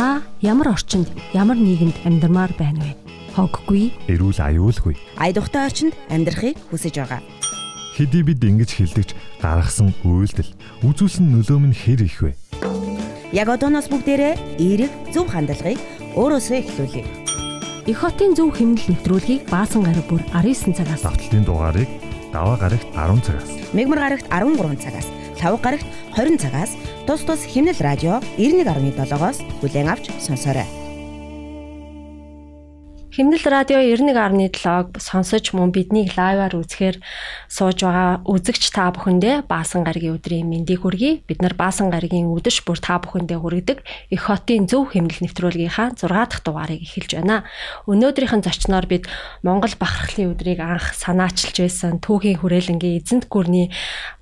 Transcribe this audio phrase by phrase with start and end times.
[0.00, 2.96] Та ямар орчинд, ямар нийгэмд амьдармаар байна вэ?
[3.36, 4.96] Хоггүй, эрүүл аюулгүй.
[5.20, 7.20] Айдухтай орчинд амьдрахыг хүсэж байгаа.
[8.00, 9.12] Хэдий бид ингэж хилдэгч
[9.44, 10.56] гаргасан үйлдэл
[10.88, 12.32] үзүүлсэн нөлөө нь хэр их вэ?
[13.36, 15.76] Яг одооноос бүгдээрээ эерэг зөв хандлагыг
[16.16, 17.04] өөрөөсөө эхлүүлье.
[17.84, 21.92] Их хотын зөв хэмнэл нэвтрүүлгийг баасан гараг бүр 19 цагаас Давталтын дугаарыг
[22.32, 23.52] даваа гарагт 10 цагаас.
[23.76, 25.12] Мегмар гарагт 13 цагаас,
[25.44, 25.84] лав гарагт
[26.16, 26.72] 20 цагаас
[27.06, 30.79] тус тус химнэл радио 91.7-оос бүлээн авч сонсоорой.
[33.20, 37.04] Химнэл радио 91.7-ог сонсож мөн биднийг лайваар үзэхээр
[37.52, 41.28] сууж байгаа үзэгч та бүхэндээ Баасан гарагийн өдрийн мэндийг хүргэе.
[41.28, 46.08] Бид нар Баасан гарагийн өдөш бүр та бүхэндээ хүргэдэг их хотын зөв химнэл нэвтрүүлгийнхаа 6
[46.08, 47.44] дахь дугаарыг эхэлж байна.
[47.84, 49.04] Өнөөдрийнхэн зочноор бид
[49.44, 53.68] Монгол бахархлын өдрийг анх санаачилж байсан түүхийн хүрээлэнгийн эзэнт гүрний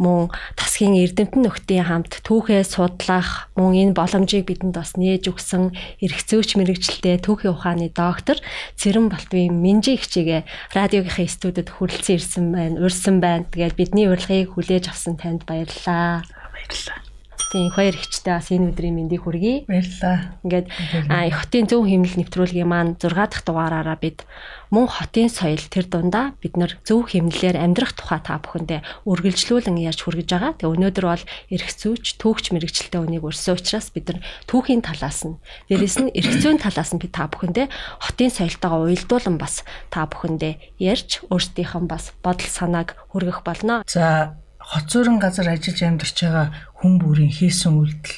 [0.02, 5.70] мөн тасгийн эрдэмтэн нөхдийн хамт түүхээ судлах мөн энэ боломжийг бидэнд бас нээж өгсөн
[6.02, 8.42] эргцөөч мэрэгчлээ түүхийн ухааны доктор
[8.88, 13.44] Цэрэн Балтвын Минжи хичээгээ радиогийнхаа студид хүрэлцэн ирсэн байна, урьсан байна.
[13.52, 16.24] Тэгээд бидний урилгыг хүлээж авсан танд баярлалаа.
[16.24, 17.07] Баярлалаа.
[17.48, 19.64] Тийм хоёр ихчтэй бас энэ өдрийн мэндийг хүргэе.
[19.64, 20.36] Баярлалаа.
[20.44, 24.28] Ингээд их хотын зөв хэмнэл нэвтрүүлгийн маань 6 дахь дугаараараа бид
[24.68, 30.04] мөн хотын соёл тэр дундаа бид нар зөв хэмнэлээр амьдрах тухай та бүхэндээ үргэлжлүүлэн ярьж
[30.04, 30.52] хүргэж байгаа.
[30.60, 35.40] Тэгээ өнөөдөр бол эрх зүйч, түүхч мэрэгчлээ үнийг өрсөн учраас бид нар түүхийн талаас нь
[35.72, 37.72] дээрэс нь эрх зүйн талаас нь би та бүхэндээ
[38.04, 43.80] хотын соёлтойгоо уялдуулан бас та бүхэндээ ярьж өөрсдийнхэн бас бодол санааг хүргэх болно.
[43.88, 44.36] За
[44.68, 46.46] хоцорон газар ажиллаж амьдарч байгаа
[46.78, 48.16] хүн бүрийн хийсэн үйлдэл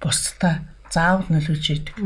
[0.00, 1.96] бусдаа заавал нөлөөлж идэг.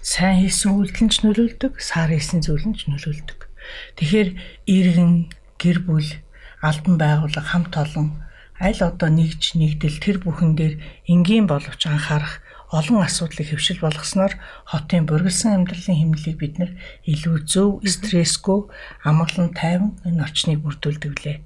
[0.00, 3.40] Сайн хийсэн үйлдэл нь ч нөлөөлдөг, сар хийсэн зүйл нь ч нөлөөлдөг.
[4.00, 4.28] Тэгэхээр
[4.66, 6.10] иргэн, гэр бүл,
[6.64, 8.24] албан байгууллага хамт олон
[8.60, 10.74] аль одоо нэгж нэгдэл тэр бүхэн дээр
[11.10, 14.34] энгийн боловч анхаарах олон асуудлыг хөвшил болгосноор
[14.64, 16.70] хотын бургалсан амьдралын хэмнэлийг бид нэр
[17.04, 18.70] илүү зөв стрессгүй
[19.04, 21.38] амгалан тайван энэ орчныг бүрдүүлдэг лээ.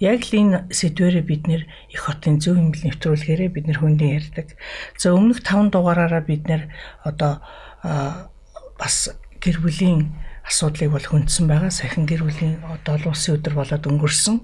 [0.00, 1.62] Яг л энэ сэдвэрээ бид нэр
[1.92, 4.56] их хотын зөв хэмнэл нэвтрүүлгээрээ бид нэр хүндэн ярьдаг.
[4.96, 6.72] За өмнөх 5 дугаараараа бид нэр
[7.04, 7.44] одоо
[8.80, 11.70] бас гэр бүлийн асуудлыг бол хүндсэн байгаа.
[11.70, 14.36] Сахин гэр бүлийн одоо олон улсын өдөр болоод өнгөрсөн.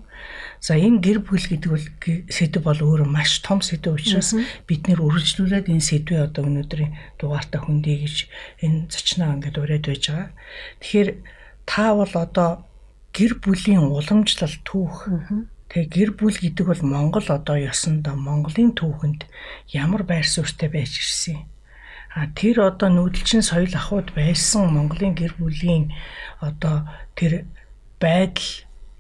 [0.63, 1.87] За энэ гэр бүл гэдэг бол
[2.31, 4.35] сэдв бол өөрөө маш том сэдв учраас
[4.67, 8.17] бид нэр үргэлжлүүлээд энэ сэдвээ одоо өнөөдрийн дугаартаа хүндий гэж
[8.63, 10.31] энэ зочноо ингээд ураад байж байгаа.
[10.83, 11.11] Тэгэхээр
[11.67, 12.51] та бол одоо
[13.15, 15.11] гэр бүлийн уламжлал түүх
[15.69, 19.29] Тэгээ гэр бүл гэдэг бол Монгол одоо ёсондоо Монголын түүхэнд
[19.69, 21.45] ямар байр суурьтай байж ирсэн юм.
[22.35, 25.93] Тэр одоо нүүдэлчин соёл ахуйд байсан Монголын гэр бүлийн
[26.41, 27.45] одоо тэр
[28.01, 28.51] байдал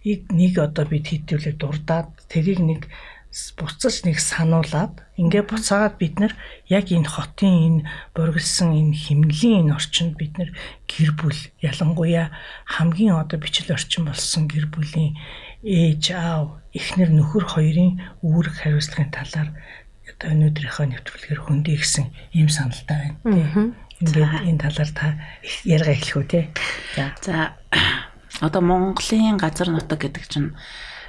[0.04, 2.82] нэг одоо бид хэдүүлээ дурдаад тэрийг нэг
[3.58, 6.32] буцаж нэг сануулад ингээ буцаагаад бид нар
[6.68, 7.80] яг энэ хотын энэ
[8.16, 10.50] бургалсан энэ химнэлийн энэ орчинд бид нар
[10.88, 12.32] гэр бүл ялангуяа
[12.64, 15.12] хамгийн одоо бичил орчин болсон гэр бүлийн
[15.60, 19.48] ээж аав эхнэр нөхөр хоёрын үүрэг хариуцлагын талаар
[20.18, 23.78] одоо өнөөдрийнхөө нэвтрүүлгээр хөндий гисэн ийм саналтай байна.
[24.02, 25.06] Ингээд энэ талаар та
[25.62, 26.40] яриага эхлэх үү те.
[26.98, 27.14] За.
[27.22, 27.54] За
[28.42, 30.58] одоо Монголын газар нутаг гэдэг чинь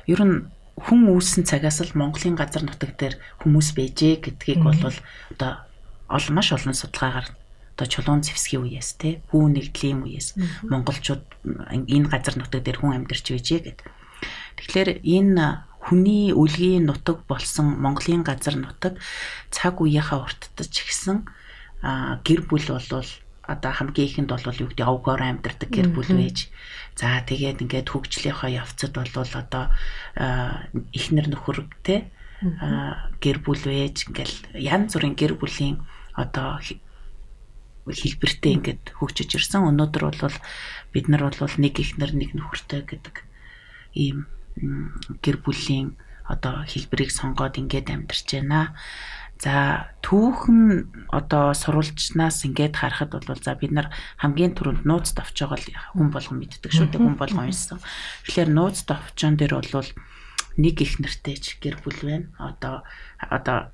[0.05, 0.45] ер нь
[0.77, 5.51] хүн үүссэн цагаас л Монголын газар нутаг дээр хүмүүс байжээ гэдгийг бол одоо
[6.09, 7.27] олон маш олон судалгаагаар
[7.77, 10.37] одоо чулуун зэвсгийн үеэс те хүн нэгдлийн үеэс
[10.69, 11.25] монголчууд
[11.69, 13.79] энэ газар нутаг дээр хүн амьдарч байжээ гэд.
[14.57, 19.01] Тэгэхээр энэ хүний үлгийн нутаг болсон Монголын газар нутаг
[19.49, 21.25] цаг үеийнхаа урттаж гисэн
[22.21, 23.09] гэр бүл болвол
[23.49, 26.53] одоо хамгийн ихэнд бол юу гэдэг овгоор амьдардаг гэр бүл байж.
[26.93, 29.73] За тэгээд ингээд хөгжлийнхаа явцад бол одоо
[30.93, 32.13] эхнэр нөхөр те
[33.17, 35.81] гэр бүл байж ингээл янз бүрийн гэр бүлийн
[36.13, 36.61] одоо
[37.89, 39.65] хэлбэртэй ингээд хөгжиж ирсэн.
[39.65, 40.37] Өнөөдөр бол
[40.93, 43.25] бид нар бол нэг эхнэр нэг нөхөртэй гэдэг
[43.97, 44.29] ийм
[45.23, 45.95] гэр бүлийн
[46.29, 48.77] одоо хэлбэрийг сонгоод ингээд амьдарч байна.
[49.39, 53.87] За түүхэн одоо сурвалжнаас ингээд харахад бол за бид нар
[54.19, 57.79] хамгийн түрүүнд нууц товч байгаа хүн болгон мэддэг шүү дээ хүн болгон унсан.
[58.27, 59.89] Тэгэхээр нууц товчон дээр бол
[60.59, 62.27] нэг их нэртэйч гэр бүл байна.
[62.35, 62.83] Одоо
[63.23, 63.71] одоо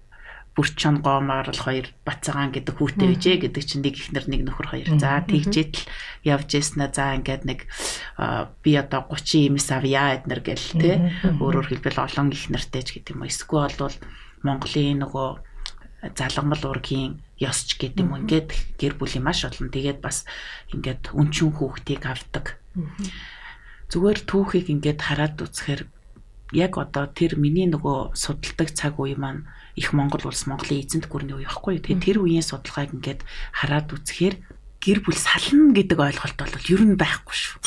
[0.56, 4.88] бүрчон гоомаар л хоёр бацаагаан гэдэг хүүтэй байжээ гэдэг чинь нэг ихнэр нэг нөхөр хоёр.
[4.96, 5.84] За тэгжээд л
[6.24, 6.88] явж яснаа.
[6.96, 7.68] За ингээд нэг
[8.64, 11.12] би одоо 30 имэс авъя эднэр гэл те
[11.44, 13.28] өөрөөр хэлбэл олон ихнэртэй ч гэдэг юм.
[13.28, 13.96] Эсвэл бол
[14.48, 15.30] Монголын нөгөө
[16.16, 19.68] залгамал ургийн ёсч гэдэг юм ингээд гэр бүлийн маш олон.
[19.68, 20.24] Тэгээд бас
[20.72, 22.56] ингээд өнчүн хүүхдийг авдаг.
[23.92, 25.82] Зүгээр түүхийг ингээд хараад үзэхээр
[26.56, 31.36] яг одоо тэр миний нөгөө судалдаг цаг үе маань их Монгол улс Монголын эзэнт гүрний
[31.36, 31.84] үе байхгүй.
[31.84, 34.36] Тэгээ тэр үеийн судалгааг ингээд хараад үзэхээр
[34.86, 37.58] гэр бүл сална гэдэг ойлголт бол ер нь байхгүй шүү.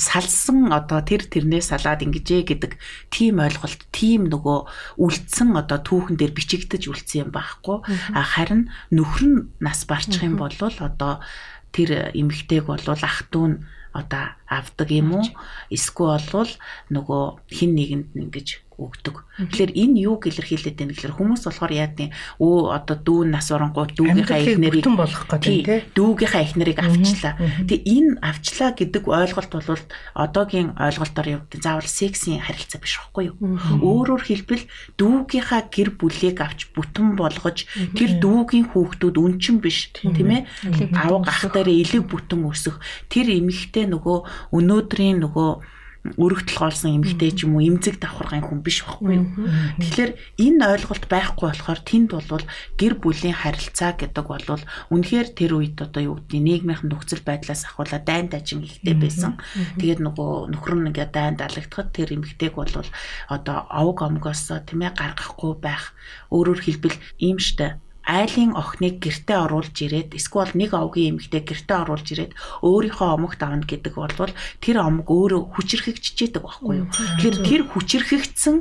[0.00, 2.72] Салсан одоо тэр тэрнээс салаад ингэжээ гэдэг
[3.12, 4.58] тийм ойлголт, тийм нөгөө
[4.96, 7.84] үлдсэн одоо түүхэн дээр бичигдэж үлдсэн юм байхгүй.
[8.16, 11.20] Харин нөхөр нь нас барчих юм бол одоо
[11.68, 13.54] тэр эмэгтэйг бол ах トゥ н
[13.92, 15.24] одоо авдаг юм уу?
[15.68, 16.52] Эсвэл бол
[16.88, 19.16] нөгөө хин нэгэнд ингэж өгдөг.
[19.38, 22.08] Тэгэхээр энэ юу илэрхийлээд байна гэхээр хүмүүс болохоор яадیں۔
[22.40, 25.64] Өө одоо дүү нас оронгууд дүүгийнхаа эхнэрийг болох гэдэг тийм
[25.96, 27.34] дүүгийнхаа эхнэрийг авчлаа.
[27.68, 29.84] Тэгээ энэ авчлаа гэдэг ойлголт бол
[30.14, 33.36] одоогийн ойлголтоор явдаг заавал сексийн харилцаа биш байхгүй юу?
[33.80, 34.64] Өөрөөр хэлбэл
[35.00, 40.46] дүүгийнхаа гэр бүлийг авч бүтэн болгож тэр дүүгийн хүүхдүүд үнчин биш тийм ээ?
[40.92, 44.18] Авга ах дээр элэг бүтэн өсөх тэр эмэгтэй нөгөө
[44.52, 45.50] өнөөдрийн нөгөө
[46.02, 49.26] өргөдөл хоолсон эмэгтэй ч юм уу эмзэг давхаргын хүн биш байхгүй юу.
[49.78, 50.10] Тэгэхээр
[50.42, 54.42] энэ ойлголт байхгүй болохоор тэнд бол гэр бүлийн харилцаа гэдэг бол
[54.90, 59.38] үнэхээр тэр үед одоо юу гэдэг нийгмийн нөхцөл байдлаас ахуулаад дайн дажин ихтэй байсан.
[59.78, 62.74] Тэгээд нөгөө нөхөр нь ингээд дайнд алагдахад тэр эмэгтэйг бол
[63.30, 65.94] одоо овг омгоос тийм ээ гаргахгүй байх.
[66.34, 72.06] Өөрөөр хэлбэл ийм штэ айлын охиныг гэртээ оруулж ирээд эсвэл нэг овгийн эмэгтэй гэртээ оруулж
[72.10, 72.32] ирээд
[72.66, 76.90] өөрийнхөө омогт авна гэдэг бол тэр омог өөрөө хүчрхэгчжээдэг байхгүй юу.
[76.90, 78.56] Тэгэхээр тэр хүчрхэгдсэн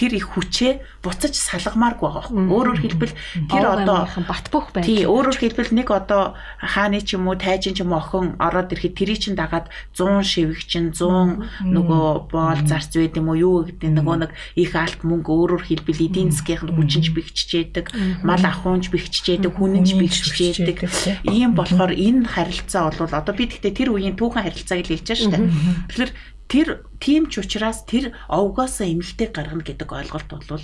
[0.00, 0.72] тэр их хүчээ
[1.04, 2.48] буцаж салгамааргүй байгаа байхгүй.
[2.56, 3.14] Өөрөөр хэлбэл
[3.52, 4.88] тэр одоо бат бөх байх.
[4.88, 8.72] Тий, өөрөөр хэлбэл нэг одоо хааны ч юм уу тайжин ч юм уу охин ороод
[8.72, 13.56] ирэхэд тэрий чин дагаад 100 шивэг чин 100 нөгөө боол зарц байд юм уу юу
[13.68, 17.92] гэдэг нөгөө нэг их алт мөнгө өөрөөр хэлбэл эдийн засгийн хүчинч бэхжижээдэг
[18.24, 20.78] мал ахуйн гэж бэхжижээдэг, хүнэнж бэхжижээдэг.
[21.26, 25.18] Ийм болохоор энэ харилцаа бол одоо би тэгтээ тэр үеийн түүхэн харилцааг л хэлж байгаа
[25.18, 25.46] шүү дээ.
[25.90, 26.12] Тэгэхээр
[26.46, 26.68] тэр
[27.02, 30.62] тийм ч учраас тэр овгоосоо эмгтэй гаргана гэдэг ойлголт бол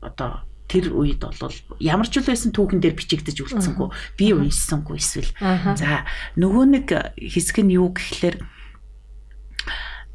[0.00, 5.32] одоо тэр үед бол ямар ч үл байсан түүхэн дээр бичигдэж үлдсэнгүй би уншсангүй эсвэл.
[5.76, 6.08] За
[6.40, 6.88] нөгөө нэг
[7.20, 8.40] хэсэг нь юу гэхлээр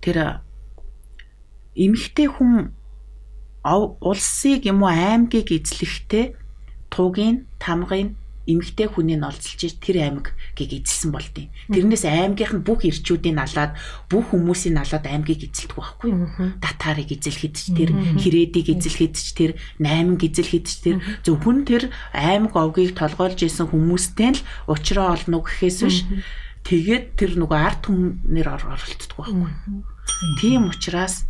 [0.02, 0.42] тэр
[1.78, 2.74] эмэгтэй хүн
[3.64, 6.34] улсыг юм уу аймгийг эзлэхдээ
[6.90, 8.18] туугийн, тамгын
[8.50, 13.78] эмгтэй хүнийг олзолж тэр аймгийг эзэлсэн болдیں۔ Тэрнээс аймгийнх нь бүх ирчүүдийг алаад
[14.10, 16.58] бүх хүмүүсийг алаад аймгийг эзэлдэг байхгүй юу?
[16.58, 22.58] Татарыг эзэлхэд ч тэр хэрээдийг эзэлхэд ч тэр найманг эзэлхэд ч тэр зөвхөн тэр аймаг
[22.58, 25.98] овгийг толгойлж исэн хүмүүстэй л уучраа олно гэхээс биш.
[26.66, 29.86] Тэгээд тэр нөгөө арт хүмүүнээр оролцдог байхгүй юу?
[30.42, 31.30] Тийм учраас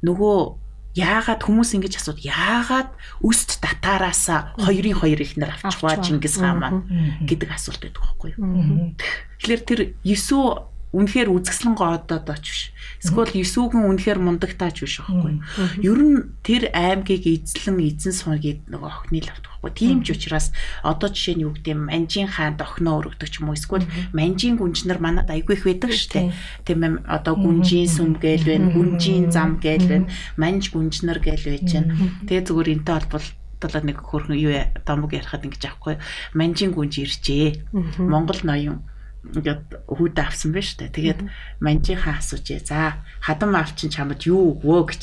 [0.00, 0.65] нөгөө
[0.96, 2.24] яагаад хүмүүс ингэж асууд?
[2.24, 2.90] Яагаад
[3.20, 6.80] өст татаараасаа хоёрын хоёр ихнэр авчихваа Чингис хаан маань
[7.28, 8.96] гэдэг асуулт байдаг байхгүй юу.
[9.44, 12.72] Тэгэхээр тэр Есүс үнэхээр үзэсгэлэн гоодод очив.
[13.04, 15.44] Эсвэл Есүгэн үнэхээр мундагтаач биш байхгүй.
[15.84, 19.72] Ер нь тэр аймгийг эзлэн эзэн сунгийг нөгөө охины л авдаг байхгүй.
[19.76, 23.52] Тийм ч учраас одоо жишээ нь юу гэдэг юм Манжин хаанд охиноо өргөдөг ч юм
[23.52, 23.58] уу?
[23.60, 23.84] Эсвэл
[24.16, 26.26] Манжин гүнжнэр манад айгүй их байдаг шүү дээ.
[26.64, 30.10] Тийм ээ одоо гүнжийн сүм гээл байна, гүнжийн зам гээл байна,
[30.40, 31.92] манж гүнжнэр гээл байж байна.
[32.24, 33.26] Тэгээ зүгээр энтэй холбол
[33.60, 34.52] талаар нэг хөрхөн юу
[34.84, 35.96] домог ярихад ингэж аахгүй
[36.36, 37.68] манжин гүнж иржээ.
[38.00, 38.84] Монгол ноён
[39.34, 40.96] ингээд хүүдэ авсан байна шүү дээ.
[40.96, 41.20] Тэгээд
[41.64, 42.60] манжийнхаа асуужээ.
[42.62, 45.02] За хадам аав чинь чамд юу өгвөө гэж.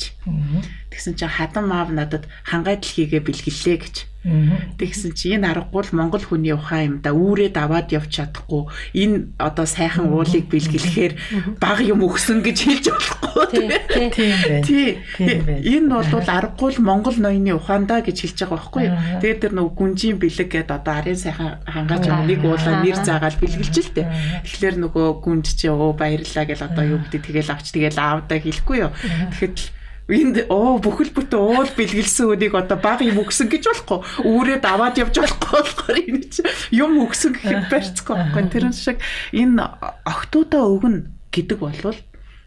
[0.88, 3.96] Тэгсэн чинь хадам аав надад хангай дэлхийгээ бэлгэллээ гэж.
[4.24, 7.12] Тэгсэн чи энэ аргагүй л Монгол хүний ухаан юм да.
[7.12, 8.72] Үүрээ даваад явж чадахгүй.
[8.96, 13.46] Энэ одоо сайхан уулыг бэлгэлэхээр баг юм өгсөн гэж хэлж болохгүй.
[13.52, 14.64] Тийм байна.
[14.64, 15.04] Тий.
[15.20, 18.96] Энэ бол аргагүй л Монгол ноёны ухаан да гэж хэлж байгаа байхгүй юу?
[19.20, 23.76] Тэгээд тэр нөгөө гүнжийн бэлэг гэдэг одоо арын сайхан хангаач нэг уулаа нэр заагаал бэлгэлж
[23.76, 24.06] л тээ.
[24.48, 28.76] Тэгэхээр нөгөө гүнж чи оо баярлаа гэл одоо юу гэдэг тэгэл авч тэгэл аавдаа хэлэхгүй
[28.88, 28.92] юу.
[29.36, 33.98] Тэгэхэд энд оо бүхэл бүтэн уул бэлгэлсэн үнийг одоо баг юм өгсөн гэж болохгүй.
[34.28, 36.42] Үүрээ даваад явж болохгүй болохоор энэ чи
[36.76, 38.44] юм өгсөн гэхэд барьцгүй байхгүй.
[38.52, 38.98] Тэр шиг
[39.32, 39.64] энэ
[40.04, 41.98] октоудаа өгнө гэдэг болвол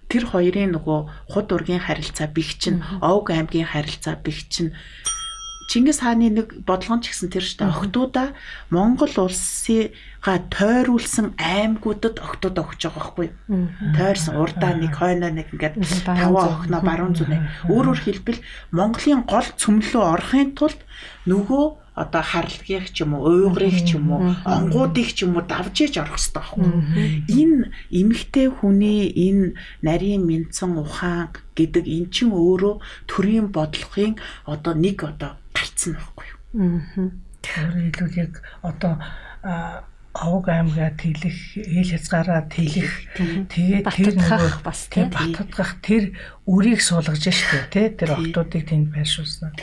[0.08, 1.00] тэр хоёрын нөгөө
[1.34, 4.72] худ ургийн харилцаа бихчин овг аймгийн харилцаа бихчин
[5.68, 8.32] Чингис хааны нэг бодлогон ч гэсэн тэр штэ охтуудаа
[8.72, 13.28] Монгол улсыга тойруулсан аймагуудад охтууд өгч байгаа байхгүй.
[13.52, 13.68] Юу?
[14.00, 15.76] Тойрсон урдаа нэг хойноо нэг ингээд
[16.08, 17.68] таван охноо баруун зүнэ.
[17.68, 18.40] Өөрөөр хэлбэл
[18.72, 20.80] Монголын гол цөмлөө орохын тулд
[21.28, 21.66] нөгөө
[21.98, 25.98] одоо харлагыг ч юм уу, уйгрыг ч юм уу, онгуудыг ч юм уу давж ээж
[25.98, 26.70] орох хэрэгтэй байхгүй.
[27.42, 32.76] Энэ эмгтэй хүний энэ нарийн мэдсэн ухаан гэдэг эн чин өөрөө
[33.10, 36.40] төрийн бодлогын одоо нэг одоо гарцсан байхгүй юу.
[36.62, 37.10] Аа.
[37.42, 39.02] Тэр илүү яг одоо
[40.18, 42.94] авг аймгаа тэлэх, eel хязгаараа тэлэх
[43.50, 46.18] тэгээд тэр нөгөө бас тийм батгах тэр
[46.50, 49.54] үрийг суулгаж штэ тий тэр октоодыг тэнд байршуулсан.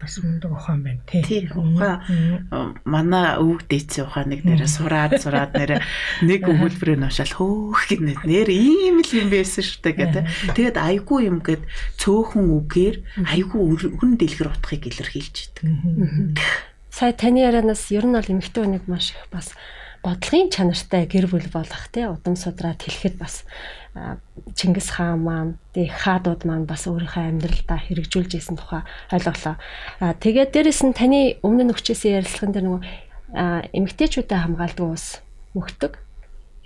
[0.00, 1.22] Бас мундаг ухаан байна тий.
[1.22, 2.44] Тий, ухаан.
[2.84, 5.80] Манай өвөг дээдсийн ухаан нэг нэрээ сураад сураад нэрээ
[6.28, 10.24] нэг өгүүлбэрээ нушаал хөөх гинэ нэр ийм л юм байсан шүү дээ гэдэг.
[10.52, 11.64] Тэгээд айгүй юм гээд
[11.96, 15.64] цөөхөн үгээр айгүй өргөн дэлгэр утгыг илэрхийлж идэг.
[16.92, 19.56] Сая таны ярианаас ер нь бол эмэгтэй хүнийг маш их бас
[20.06, 23.42] бодлогын чанартай гэр бүл болох тий удам судраад хэлэхэд бас
[24.54, 29.56] Чингис хаан маань тий хаадууд маань бас өөрийнхөө амьдралдаа хэрэгжүүлж исэн тухай ойлголоо.
[30.20, 32.82] Тэгээд дээрэс нь таны өмнө өгчээсээ ярилцлаган дээр нөгөө
[33.72, 35.24] эмгтээчүүдэд хамгаалдаг ус
[35.56, 35.92] мөхдөг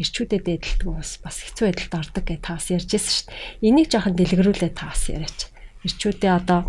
[0.02, 3.68] ирчүүдэд дээдэлдэг ус бас хэцүү байдалд ордог гэж таас ярьж байсан шүү дээ.
[3.70, 5.40] Энийг жоохон дэлгэрүүлээ таас яриач.
[5.87, 6.66] Ирчүүдээ одоо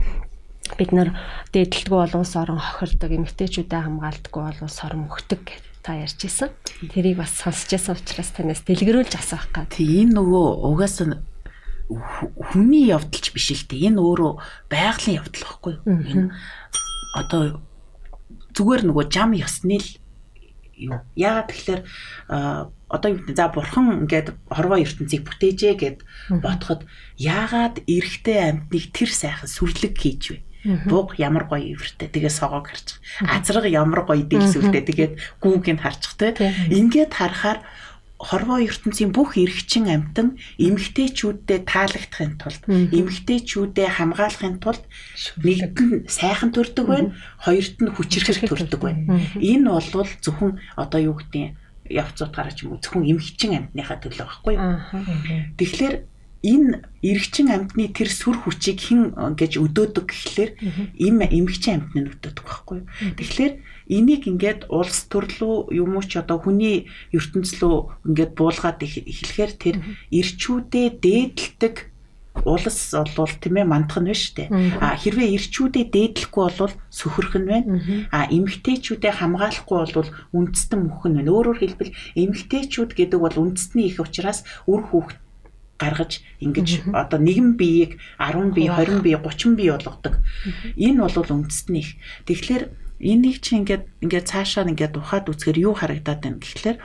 [0.78, 1.10] бид нар
[1.52, 6.50] дээдэлтгүй болоос орон хохирдог эмгтээчүүдэд хамгаалдаггүй болоос орон мөхдөг гэж та ярьж исэн.
[6.94, 9.74] Тэрийг бас сонсч байсан учраас танаас дэлгэрүүлж асуух гад.
[9.74, 11.26] Тий энэ нөгөө угаасаа
[11.92, 13.92] хүний явдалч биш л дээ.
[13.92, 14.34] Энэ өөрөө
[14.72, 15.84] байгалийн явдал байхгүй юу?
[15.86, 16.30] Энэ
[17.18, 17.42] одоо
[18.56, 19.90] зүгээр нөгөө жам ёсны л
[20.78, 21.00] юу.
[21.16, 21.82] Яагаад тэгэхээр
[22.88, 25.98] одоо за бурхан ингээд хорвоо ертөнцийг бүтээжээ гэд
[26.42, 26.88] бодоход
[27.20, 30.38] яагаад эрэгтэй амьтныг тэр сайхан сүрлэг хийж вэ?
[30.64, 32.10] Бууг ямар гоё ивэртэй.
[32.10, 33.02] Тэгээ согоог харчих.
[33.26, 34.84] Азраг ямар гоё дэлсүүлтэй.
[34.86, 36.34] Тэгээд гүүгийг харчих те.
[36.70, 37.66] Ингээд харахаар
[38.22, 44.84] хорвоо ертөнцийн бүх эргчин амтан эмгтээчүүдэд таалагдахын тулд эмгтээчүүдэд хамгаалахын тулд
[45.42, 49.26] нэгд нь сайхан төрдөг байна хоёрт нь хүчрхэг төрдөг байна.
[49.42, 51.58] энэ бол зөвхөн одоо юу гэдэг
[51.90, 54.70] явц утгаараа ч юм уу зөвхөн эмгчин амтныхаа төлөө байхгүй юу?
[55.58, 55.96] Тэгэхээр
[56.42, 59.02] энэ эргчин амьтны тэр сүр хүчийг хэн
[59.38, 60.52] гэж өдөөдөг гэхлээр
[60.98, 62.88] им эмгчин амьтны өдөөдөг байхгүй юу.
[63.18, 63.54] Тэгэхээр
[63.94, 69.76] энийг ингээд улс төрлөө юм уу ч одоо хүний ертөнцлөө ингээд буулгаад эхлэхээр тэр
[70.10, 71.76] эрчүүдээ дээдэлдэг
[72.46, 74.50] улс болвол тийм ээ мандах нь биш үү?
[74.82, 77.70] А хэрвээ эрчүүдээ дээдлэхгүй болвол сөхөрх нь байна.
[78.10, 81.30] А эмгтээчүүдээ хамгаалахгүй болвол үндэстэн мөх нь байна.
[81.30, 85.22] Өөрөөр хэлбэл эмгтээчүүд гэдэг бол үндэстний их учраас үр хүүхд
[85.82, 90.22] гаргаж ингэж одоо нэгэн биеийг 10 бие, 20 бие, 30 бие болгодог.
[90.78, 91.98] Энэ бол үндэстний их.
[92.30, 92.64] Тэгэхээр
[93.02, 96.78] энийг чи ингээд ингээд цаашаа ингээд ухаад үзэхээр юу харагдаад байна гэхлээр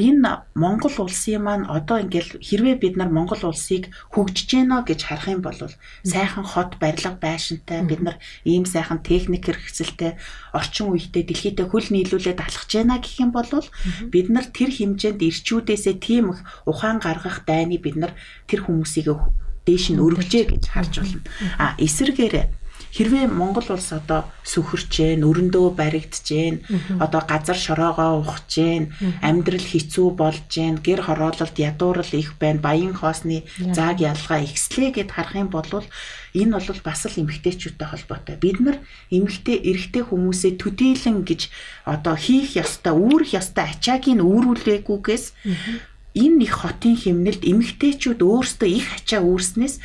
[0.00, 5.28] энэ Монгол улсын маань одоо ингээл хэрвээ бид нар Монгол улсыг хөгжиж гэнэ гэж харах
[5.28, 5.60] юм бол
[6.02, 8.16] сайхан хот барилга байшинтай бид нар
[8.48, 10.12] ийм сайхан техник хэрэгцэлтэй
[10.56, 13.50] орчин үеийнхтэй дэлхийдээ хөл нийлүүлээд алхаж гэнэ гэх юм бол
[14.12, 18.12] бид нар тэр хэмжээнд ирчүүдээсээ тийм их ухаан гаргах дайны бид нар
[18.48, 19.08] тэр хүмүүсийг
[19.66, 21.20] дээш нь өргөжээ гэж харж байна.
[21.60, 22.59] А эсэргээрээ
[22.95, 26.63] хэрвээ Монгол улс одоо сүхэрч जैन, өрөндөө баригдж जैन,
[26.99, 32.93] одоо газар шороогоо ухаж जैन, амьдрал хэцүү болж जैन, гэр хороололд ядуурл их байна, баян
[32.95, 35.67] хоосны зааг ялгаа ихслээ гэд харах юм бол
[36.35, 38.35] энэ бол бас л эмгтээчүүдтэй холбоотой.
[38.39, 38.77] Бид нар
[39.11, 41.51] эмгтээ эрэгтэй хүмүүсээ төдийлөн гэж
[41.87, 45.25] одоо хийх ёстой, үүрэх ёстой ачааг нь үүрүүлээгүйгээс
[46.14, 49.78] энэ их хотын химнэлд эмгтээчүүд өөрсдөө их ачаа үүрснээс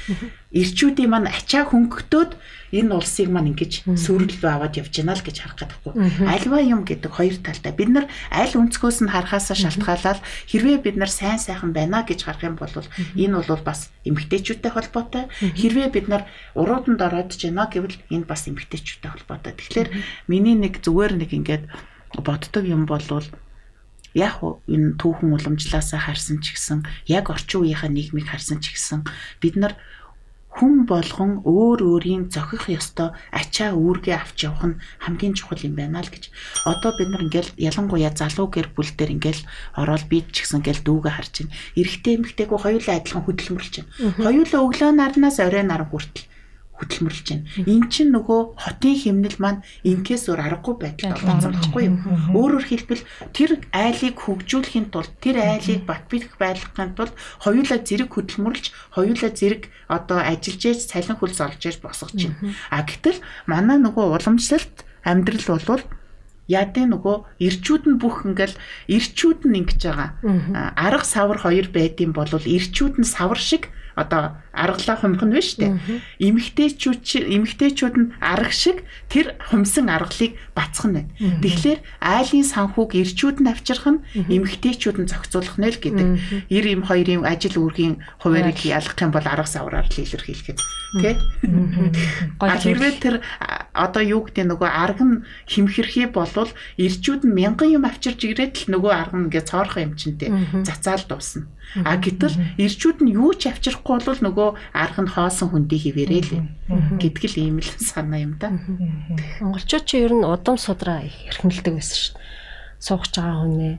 [0.55, 2.31] ирчүүдийн маань ачаа хөнгөтөөд
[2.73, 5.93] энэ улсыг маань ингэж сүрэл аваад явж байна л гэж харах гэдэггүй.
[6.25, 7.71] Альва юм гэдэг хоёр талтай.
[7.71, 12.43] Бид нар аль өнцгөөс нь харахаас шалтгаалаад хэрвээ бид нар сайн сайхан байна гэж харах
[12.43, 15.29] юм бол энэ бол бас эмгтээчүүдтэй холбоотой.
[15.39, 16.27] Хэрвээ бид нар
[16.57, 19.53] урууданд ороод байна гэвэл энэ бас эмгтээчүүдтэй холбоотой.
[19.55, 19.89] Тэгэхээр
[20.27, 21.61] миний нэг зүгээр нэг ингэж
[22.23, 23.03] боддог юм бол
[24.15, 24.39] яг
[24.71, 29.03] энэ түүхэн уламжлаасаа харсан ч гэсэн яг орчин үеийнхаа нийгмийг харсан ч гэсэн
[29.43, 29.75] бид нар
[30.55, 35.99] хүн болгон өөр өөрийн зохих ёстой ачаа үүргээ авч явах нь хамгийн чухал юм байна
[35.99, 36.31] л гэж.
[36.63, 39.43] Одоо бид нар ингээл ялангуяа залуу гэр бүл дээр ингээл
[39.75, 41.55] ороод бид ч гэсэн ингээл дүүгээ харж байна.
[41.75, 43.91] Эрэгтэй эмэгтэйгөө хоёулаа адилхан хөдөлмөрлж байна.
[44.23, 46.23] Хоёулаа өглөө нарнаас орой нар хүртэл
[46.75, 47.47] хөдөлмөрлж байна.
[47.63, 51.97] Эн чинь нөгөө хотын хэмнэл маань инкээс өөр аргагүй байдал болсон байхгүй юу?
[52.35, 58.65] Өөрөөр хэлбэл тэр айлыг хөгжүүлэхийн тулд тэр айлыг бат бих байлгахын тулд хоёулаа зэрэг хөдөлмөрлж,
[58.91, 62.55] хоёулаа зэрэг одоо ажиллаж яаж цалин хөлс олж яаж босгож байна.
[62.69, 65.83] А гэтэл манай нөгөө уламжлалт амьдрал болвол
[66.47, 68.53] яадын нөгөө ирчүүд нь бүх ингээл
[68.91, 70.09] ирчүүд нь ингэж байгаа.
[70.77, 75.79] Арга савар хоёр байдсан бол ирчүүд нь савар шиг одоо аргалаа хумх нь биш үү?
[76.19, 81.11] Эмэгтэйчүүд эмэгтэйчүүд нь арга шиг тэр хумсан аргалыг бацах нь байна.
[81.43, 86.07] Тэгэхээр айлын санхүүг ирчүүд нь авчрах нь эмэгтэйчүүд нь зохицуулах нь л гэдэг.
[86.51, 90.59] Ир им хоёрын ажил үүргийн хуваарийг ялгах юм бол арга савраар л илэрхийлэхэд
[91.03, 91.15] тий.
[92.39, 93.15] А хэрвээ тэр
[93.75, 98.79] одоо юу гэдэг нөгөө арга нь химхэрхий болвол ирчүүд нь мянган юм авчирч ирээд л
[98.79, 100.31] нөгөө арга ингээд цоорхоо юм чинтэй
[100.63, 101.47] цацаал дуусна.
[101.83, 106.23] А гэтэл ирчүүд нь юу ч авчрах болохгүй бол нөгөө арга нь хоосон хүндий хിവэрээ
[106.23, 106.47] л.
[107.01, 108.55] Гэдг л ийм л санаа юм да.
[109.43, 112.23] Монголчууд чи ер нь удам судраа их эрхэмлдэг байсан шүү дээ.
[112.79, 113.75] Суугч байгаа хүнээ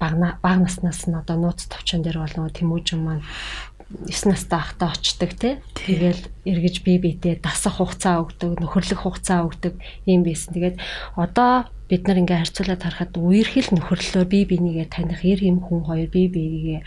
[0.00, 3.24] баг баг наснаас нь одоо нууц товчон дээр бол нөгөө тэмүүжин маань
[3.92, 5.54] 9 настай ахтаа очдөг тий.
[5.76, 9.76] Тэгэл эргэж бие биедээ дасах хугацаа өгдөг, нөхөрлөх хугацаа өгдөг
[10.08, 10.56] юм байсан.
[10.56, 10.76] Тэгээд
[11.20, 16.08] одоо бид нар ингээ харьцуулаад харахад үерхэл нөхөрлөлөөр бие бинийгээ таних эр юм хүн хоёр
[16.08, 16.80] бие биегээ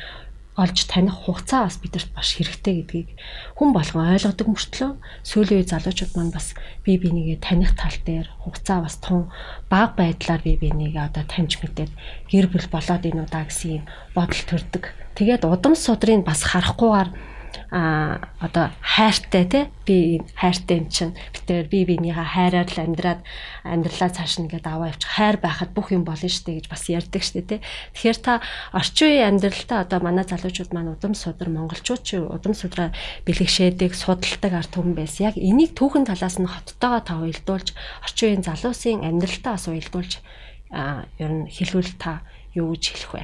[0.58, 3.10] олж таних хугацаа бас бидэрт баш хэрэгтэй гэдгийг
[3.54, 8.82] хүн болгон ойлгодог мөртлөө сүүлийн үе залуучууд маань бас бие бинийгээ таних тал дээр хугацаа
[8.82, 9.30] бас тун
[9.70, 11.94] бага байдлаар бие бинийгээ одоо таньж мэдээд
[12.34, 13.86] гэр бүл болоод ийн удаа гэсэн юм
[14.18, 14.84] бодол төрдөг.
[15.14, 17.37] Тэгээд удам судрыг бас харахгүйгээр
[17.72, 21.16] а одоо хайртай те би хайртай юм чинь.
[21.36, 23.22] Битээр би бинийхээ хайраар л амьдраад
[23.68, 25.12] амьдралаа цааш нэгэд аваа явчих.
[25.12, 27.60] Хайр байхад бүх юм болно штэ гэж бас ярьдаг штэ те.
[27.92, 28.40] Тэгэхээр та
[28.72, 32.96] орчин үеийн амьдралтаа одоо манай залуучууд маань удам судар монголчууд ч удам судраа
[33.28, 35.32] бэлгшээдэг судалдаг арт түмэн байсан.
[35.32, 40.24] Яг энийг түүхэн талаас нь хоттойгоо та уялдуулж орчин үеийн залуусын амьдралтаа бас уялдуулж
[40.72, 42.24] а ер нь хэлвэл та
[42.56, 43.24] юу гэж хэлэх вэ?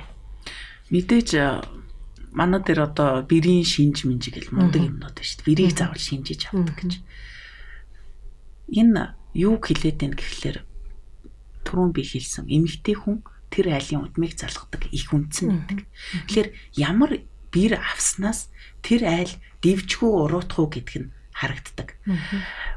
[0.91, 1.29] Мэдээж
[2.33, 5.47] манай дээр одоо бэрийн шинж минж гэл мундаг юмнууд байна шүү дээ.
[5.47, 6.93] Бэрийг заавал шинжиж авдаг гэж.
[8.73, 10.57] Энэ юу хэлээд байна гэхлээр
[11.63, 13.21] түрүүн би хэлсэн эмэгтэй хүн
[13.53, 15.79] тэр айлын удмыг залгадаг их үнцэн байдаг.
[16.27, 16.49] Тэгэхээр
[16.81, 17.11] ямар
[17.53, 18.49] бэр авснаас
[18.81, 21.97] тэр айл дивжгүй уруутах уу гэдг нь харагддаг.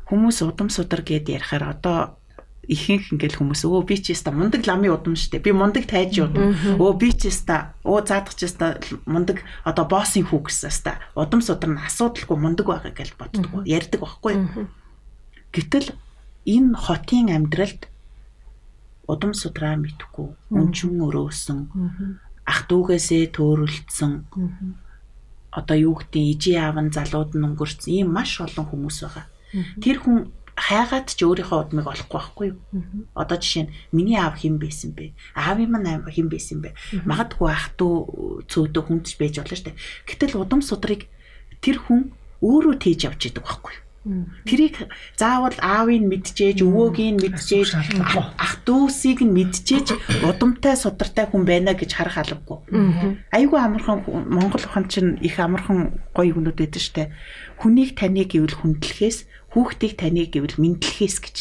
[0.09, 2.21] Хүмүүс удам судар гэд ярихаар одоо
[2.67, 5.39] ихэнх ингээл хүмүүс өө би ч яста мундаг ламын удам штэ.
[5.39, 6.55] Би мундаг тайж удам.
[6.79, 10.99] Өө би ч яста өө заадах ч яста мундаг одоо боссын хүү гэсэн яста.
[11.15, 14.35] Удам судар нь асуудалгүй мундаг байгаа гэж боддог ярьдаг байхгүй
[15.57, 15.95] гэтэл
[16.45, 17.89] энэ хотын амьдралд
[19.09, 21.61] удам судраа мэдхгүй өнчүн өрөөсөн
[22.47, 24.13] ах дүүгээсээ төөрөлдсөн.
[25.57, 29.27] Одоо юу гэдэг ижи аав нь залууд нь өнгөрцөн ийм маш олон хүмүүс байгаа.
[29.81, 32.59] Тэр хүн хайгаад ч өөрийнхөө удмыг олохгүй байхгүй юу.
[33.13, 35.13] Одоо жишээ нь миний аав хэн байсан бэ?
[35.37, 36.73] Аавын маань аав хэн байсан бэ?
[37.05, 39.80] Магадгүй ах トゥ цөөдөө хүндж байж болно шүү дээ.
[40.09, 41.13] Гэтэл удам судрыг
[41.61, 43.85] тэр хүн өөрөө тээж явж идэг байхгүй юу.
[44.47, 44.87] Тэрийг
[45.19, 47.75] заавал аавыг мэдчихээж, өвөөгийг мэдчихээж,
[48.39, 52.71] ах дүүсийг нь мэдчихээж удамтай судартай хүн байна гэж харах албагүй.
[53.35, 57.11] Айгүй амархан Монгол ухаан чинь их амархан гоё юмнууд байдаг штэ.
[57.59, 61.36] Хүнийг таних гэвэл хүндлэхээс хүүхдийг таних гэвэл мэдлэхээс гэж.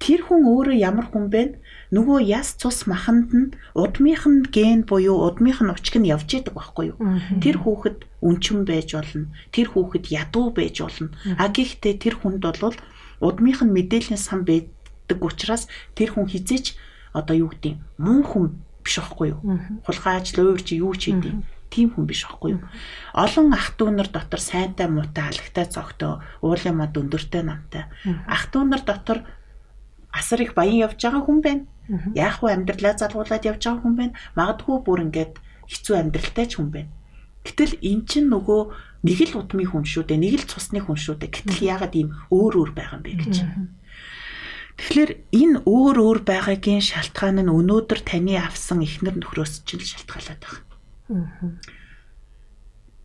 [0.00, 1.60] Тэр хүн өөрөө ямар хүн бэ?
[1.92, 6.56] Нөгөө яс цус маханд нь удмынх нь ген буюу удмынх нь учг нь явж идэг
[6.56, 6.98] байхгүй юу?
[7.38, 9.28] Тэр хүүхэд үнчэн байж болно.
[9.52, 11.12] Тэр хүүхэд ядуу байж болно.
[11.38, 12.74] А гэхдээ тэр хүнд бол
[13.20, 16.74] удмынх нь мэдээллийн сан байдаг учраас тэр хүн хизээч
[17.12, 18.44] одоо юу гэдэг мөн хүн
[18.82, 19.40] биш байхгүй юу?
[19.86, 22.62] Хулгайч, луурч юу ч хийдэг тийм хүн биш байхгүй юу.
[23.14, 27.86] Олон ах дүү нар дотор сайнтай муутай алагтай цогтой, уулын мод өндөртэй намтай.
[28.26, 29.26] Ах дүү нар дотор
[30.12, 31.64] асар их баян явж байгаа хүн байна.
[32.14, 34.14] Яах вэ амьдралаа залгуулад явж байгаа хүн байна.
[34.34, 35.34] Магадгүй бүр ингээд
[35.68, 36.90] хэцүү амьдралтай ч хүн байна.
[37.46, 38.60] Гэтэл эн чинь нөгөө
[39.06, 40.18] нэг л удмын хүн шүү дээ.
[40.18, 41.30] Нэг л цусны хүн шүү дээ.
[41.30, 43.36] Гэтэл яагаад ийм өөр өөр байгаа юм бэ гэж.
[44.76, 50.42] Тэгэхээр энэ өөр өөр байгаагийн шалтгаан нь өнөөдөр таны авсан эхнэр нөхрөөс ч л шалтгаалаад
[50.42, 50.75] байна.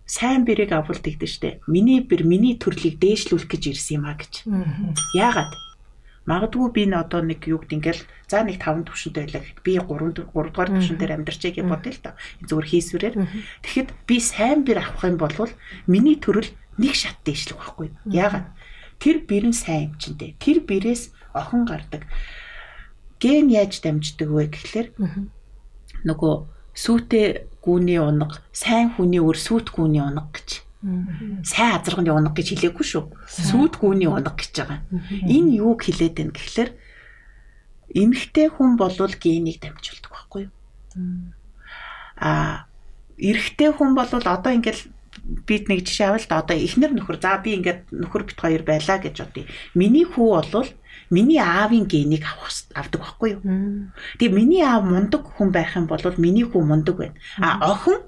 [0.05, 1.49] Сайн бэрийг авалт гэдэг штэ.
[1.71, 4.43] Миний бэр миний төрлийг дээшлүүлэх гэж ирсэн юм а гэж.
[5.15, 5.53] Яагаад?
[6.27, 9.73] Магадгүй би н одоо нэг юу гэдэг ингээл за нэг 5 төвшөнтэй байлаа гэхэд би
[9.79, 12.13] 3 3 дугаар төвшөн дээр амьдарчээ гэж бодъё л доо.
[12.45, 13.15] Зүгээр хийсвэрээр.
[13.65, 15.33] Тэгэхэд би сайн бэр авах юм бол
[15.89, 17.89] миний төрөл нэг шат дээшлэх байхгүй.
[18.05, 18.53] Яагаад?
[19.01, 20.37] Тэр бэр нь сайн юм чиндээ.
[20.37, 22.05] Тэр бэрээс охин гардаг.
[23.17, 24.87] Ген яаж дамждаг вэ гэхлээр
[26.05, 26.33] нөгөө
[26.77, 30.65] сүйтэй гүүний унаг, сайн хүний өр сүйт гүүний унаг гэж.
[31.45, 33.05] Сайн азарганы унаг гэж хэлээгүй шүү.
[33.29, 34.81] Сүйт гүүний унаг гэж байгаа.
[35.29, 36.71] Энэ юуг хэлээд байна гэхэлэр
[37.93, 40.53] эмэгтэй хүн болвол генийг дамжуулдаг байхгүй юу?
[42.17, 42.65] Аа
[43.21, 44.89] эрэгтэй хүн болвол одоо ингээл
[45.45, 49.15] бид нэг жишээ авал одоо эхнэр нөхөр за би ингээд нөхөр бит хоёр байлаа гэж
[49.21, 49.45] бодъё.
[49.77, 50.69] Миний хүү болвол
[51.11, 53.41] миний аавын генийг авах авдаг байхгүй юу?
[54.17, 57.15] Тэгээ миний аав мундаг хүн байх юм бол миний хүү мундаг байна.
[57.37, 57.99] А охин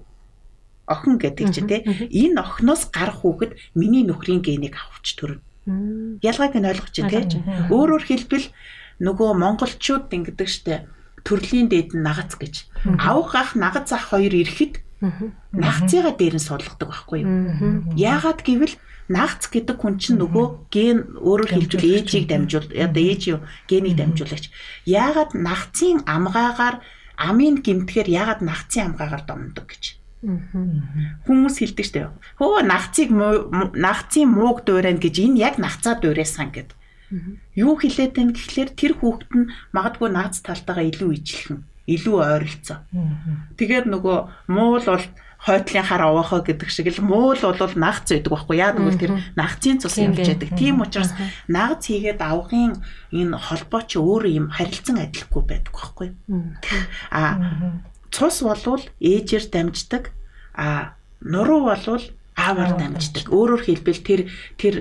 [0.88, 5.44] охин гэдэг чинь те энэ охиноос гарах хүүхэд миний нөхрийн генийг авахч төрнө.
[6.24, 7.28] Ялгааг нь ойлгож чинь те.
[7.72, 8.48] Өөрөөр хэлбэл
[9.04, 10.88] нөгөө монголчууд ингэдэг штэ
[11.24, 12.68] төрлийн дээд нь нагац гэж.
[13.00, 14.84] Авах ах нагац ах хоёр ирэхэд
[15.52, 17.32] нагцыгаа дээр нь суулгадаг байхгүй юу?
[17.96, 18.76] Яагаад гэвэл
[19.10, 24.48] нагц гэдэг хүн чинь нөгөө ген өөрөөр хэлбэл ээжийг дамжуул одоо ээж юу генийг дамжуулагч.
[24.88, 26.80] Яагаад нагцын амгаагаар
[27.20, 30.00] амын гимтгэр яагаад нагцын амгаагаар домдог гэж.
[30.24, 32.08] Хүмүүс хэлдэг штэ.
[32.40, 36.72] Хөө нагцыг нагцын мууг дуурайна гэж энэ яг нагцаа дуурайсан гэд.
[37.60, 42.80] Юу хэлээд байна гэхлээр тэр хүүхэд нь магадгүй наац талтайгаа илүү ижилхэн, илүү ойролцоо.
[43.60, 44.18] Тэгээд нөгөө
[44.50, 45.06] муул бол
[45.44, 49.84] хойтлын хар овоохоо гэдэг шиг л муул бол нагц байдаг байхгүй яа гэвэл тэр нагцын
[49.84, 50.50] цус явж байдаг.
[50.56, 51.12] Тийм учраас
[51.52, 52.80] нагц хийгээд авахын
[53.12, 56.10] энэ холбоо чи өөрөө юм харилцан адилхгүй байдаг байхгүй.
[57.12, 57.44] А
[58.08, 60.16] цус болвол ээжээр дамждаг.
[60.56, 62.06] А нуруу болвол
[62.40, 63.28] аавар дамждаг.
[63.28, 64.22] Өөрөөр хэлбэл тэр
[64.56, 64.76] тэр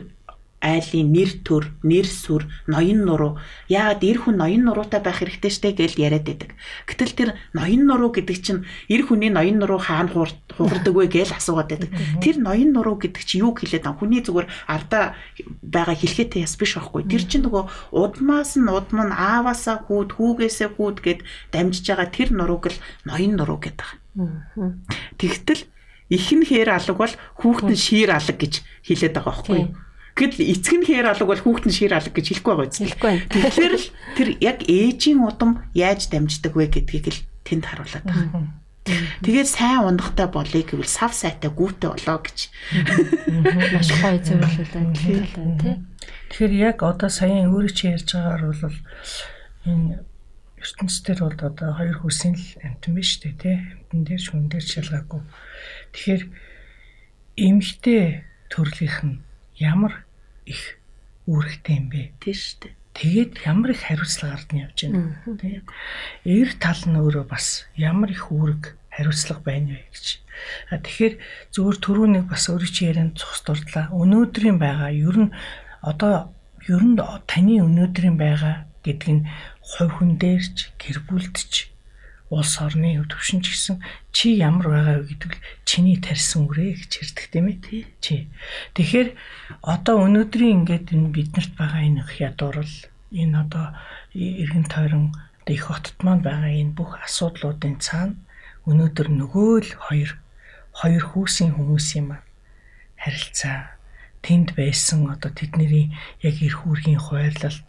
[0.62, 5.74] айлын нэр төр, нэр сүр, ноён нуруу яагаад эр хүн ноён нуруутай байх хэрэгтэй штэ
[5.74, 6.54] гэж яриад байдаг.
[6.86, 11.66] Гэтэл тэр ноён нуруу гэдэг чинь эр хүний ноён нуруу хаана хуурдаг вэ гэж асуугаад
[11.66, 11.90] байдаг.
[12.22, 15.18] Тэр ноён нуруу гэдэг чинь юу хэлээд байгаа хүний зүгээр ардаа
[15.66, 17.10] байгаа хэлхээтэй яс биш байхгүй.
[17.10, 21.20] Тэр чинь нөгөө удмаас нь удам нь ааваасаа хүүд, хүүгээсээ хүүд гэд
[21.50, 23.88] дамжиж байгаа тэр нурууг л ноён нуруу гэдэг.
[25.18, 25.66] Тэгтэл
[26.12, 29.68] ихэнх хээр алга бол хүүхэд нь шиир алга гэж хэлээд байгаа байхгүй юу?
[30.12, 33.00] Гэтэл эцэг нь хээр алга бол хүүхэд нь шир алга гэж хэлэхгүй байгаа үст.
[33.32, 38.60] Тэгэхээр л тэр яг ээжийн удам яаж дамждаг вэ гэдгийг л тэнд харуулдаг байна.
[38.82, 42.38] Тэгээд сайн ундахтай болъё гэвэл сав сайтай гүүтэй болоо гэж.
[43.72, 44.66] Маш гоё зөвлөлөө
[44.98, 45.76] хэлсэн тий.
[46.28, 48.78] Тэгэхээр яг одоо саяхан өөрөө чи ярьж байгаагаар бол
[49.70, 50.02] энэ
[50.58, 53.56] ертөнцийн бол одоо хоёр хүсийн л амтан биш үү тий.
[53.86, 55.22] Амтан дээр шүн дээр шалгаагүй.
[55.94, 56.22] Тэгэхээр
[57.38, 59.22] эмхтэй төрлийнх нь
[59.62, 60.02] ямар
[60.44, 60.82] их
[61.30, 62.10] үүрэгтэй юм бэ?
[62.18, 62.74] Тийм шүү дээ.
[62.92, 65.16] Тэгээд ямар их хариуцлага ард нь явж байна.
[65.38, 65.62] Тийм.
[66.26, 70.06] Эр тал нь өөрөө бас ямар их үүрэг хариуцлага байна вэ гэж.
[70.68, 71.14] А тэгэхээр
[71.54, 73.88] зөвхөн түрүүнийг бас өөрөө чи ярианд цус дурдлаа.
[73.96, 75.34] Өнөөдрийн байгаа ер нь
[75.80, 76.34] одоо
[76.68, 79.26] ер нь таны өнөөдрийн байгаа гэдэг нь
[79.64, 81.71] хувь хүн дээрч гэр бүлдч
[82.32, 83.76] улс орны төвшин ч гэсэн
[84.16, 85.32] чи ямар байгаа вэ гэдэг
[85.68, 88.32] чиний тарьсан үрээ гэж ярьдаг тийм ээ чи.
[88.72, 89.08] Тэгэхээр
[89.60, 92.74] одоо өнөөдрийн ингээд энэ биднэрт байгаа энэ ядуурл
[93.12, 93.66] энэ одоо
[94.16, 95.12] эргэн тойрон
[95.44, 98.16] их хотод маань байгаа энэ бүх асуудлуудын цаана
[98.64, 100.10] өнөөдөр нөгөө л хоёр
[100.72, 102.26] хоёр хүүсийн хүмүүсийн маань
[102.96, 103.76] харилцаа
[104.22, 105.90] тэнд байсан одоо тэдний
[106.22, 107.68] яг эрх үүргийн хуваарлалт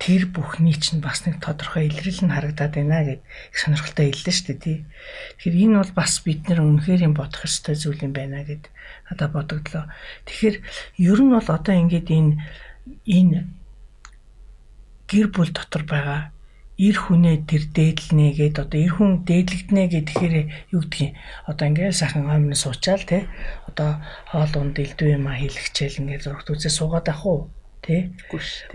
[0.00, 4.46] тэр бүхний чинь бас нэг тодорхой илрэл нь харагдаад байна гэд их сонирхолтой хэллээ шүү
[4.48, 4.78] дээ тий.
[5.36, 8.72] Тэгэхээр энэ бол бас бид нэр үнэхээр юм бодох ёстой зүйл юм байна гэд
[9.12, 9.84] надад бодогдлоо.
[10.24, 10.56] Тэгэхээр
[11.04, 12.32] ер нь бол одоо ингээд энэ
[13.04, 13.38] энэ
[15.04, 16.32] гэр бүл дотор байгаа
[16.80, 20.34] эр хүнээ тэр дээдлнэ гэд одоо эр хүн дээдлэгднэ гэхээр
[20.72, 21.12] юу гэдгийг
[21.44, 23.28] одоо ингээд сайхан хоймны суучаал те
[23.68, 24.00] одоо
[24.32, 28.12] хоол унд илдүү юм а хийлгчээл ингээд зургт үзээ суугаад ах уу Тэ?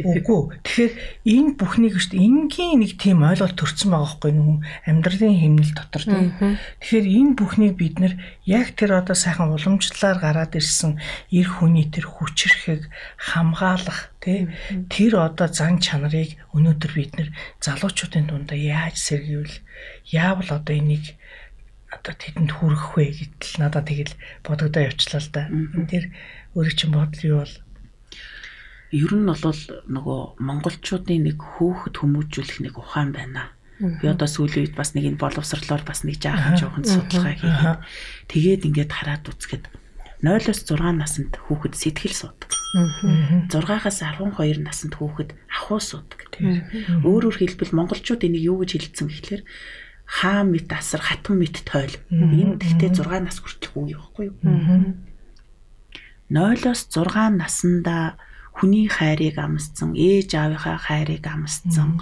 [0.02, 0.58] Үгүй.
[0.66, 0.94] Тэгэхээр
[1.30, 6.04] энэ бүхнийг шүү дээ энгийн нэг тийм ойлголт төрсэн байгаа байхгүй юу амьдралын хэмнэл дотор
[6.10, 6.58] тийм.
[6.82, 8.14] Тэгэхээр энэ бүхнийг бид нэр
[8.50, 10.98] яг тэр одоо сайхан уламжлалаар гараад ирсэн
[11.30, 12.90] эр хүний тэр хүчрэхийг
[13.22, 14.50] хамгаалах тийм
[14.90, 17.30] тэр одоо зан чанарыг өнөөдөр бид нэр
[17.62, 19.62] залуучуудын дундаа яаж сэргивэл
[20.10, 21.14] яавал одоо энийг
[21.94, 25.44] одоо тэдэнд хүргэх вэ гэдэл надад тэгэл бодогдоо явчлаа л да.
[25.88, 26.10] Тэр
[26.58, 27.56] өөрөө чинь бодол юу бол
[28.96, 33.52] ер нь бол нөгөө монголчуудын нэг хөөхд хүмүүжүүлэх нэг ухаан байна.
[33.76, 37.80] Би одоо сүүлийн үед бас нэг энэ боловсрлоор бас нэг жаахан жоохон судалгаа хийгээд
[38.32, 39.68] тэгээд ингээд хараад үзэхэд
[40.24, 42.50] 0-оос 6 наснд хүүхэд сэтгэл суудаг.
[43.52, 46.24] 6-аас 12 наснд хүүхэд ахуй суудаг.
[47.04, 49.44] Өөрөөр хэлбэл монголчууд энийг юу гэж хэлсэн гэхэлэр
[50.08, 52.00] хаа мэт асар хатан мэт тойл.
[52.16, 54.40] Энэ гэхдээ 6 нас хүртэх үе байхгүй юу?
[56.32, 58.16] 0-оос 6 наснда
[58.56, 62.00] хүний хайрыг амсцсан, ээж аавынхаа хайрыг амсцсан,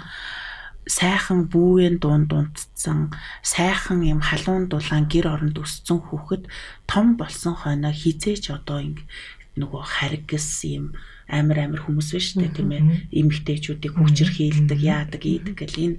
[0.86, 3.10] сайхан бүүвэн дунд дунтцсан,
[3.42, 6.46] сайхан юм халуун дулаан гэр оронд өссөн хүүхэд
[6.86, 9.02] том болсон хойно хизээч одоо ингэ
[9.58, 10.92] нөгөө харгас юм
[11.28, 12.82] амар амар хүмүүс биш үү тийм ээ.
[13.16, 15.98] Эмгтээчүүдийг хүчээр хийлдэг яадаг ийдэг гэл энэ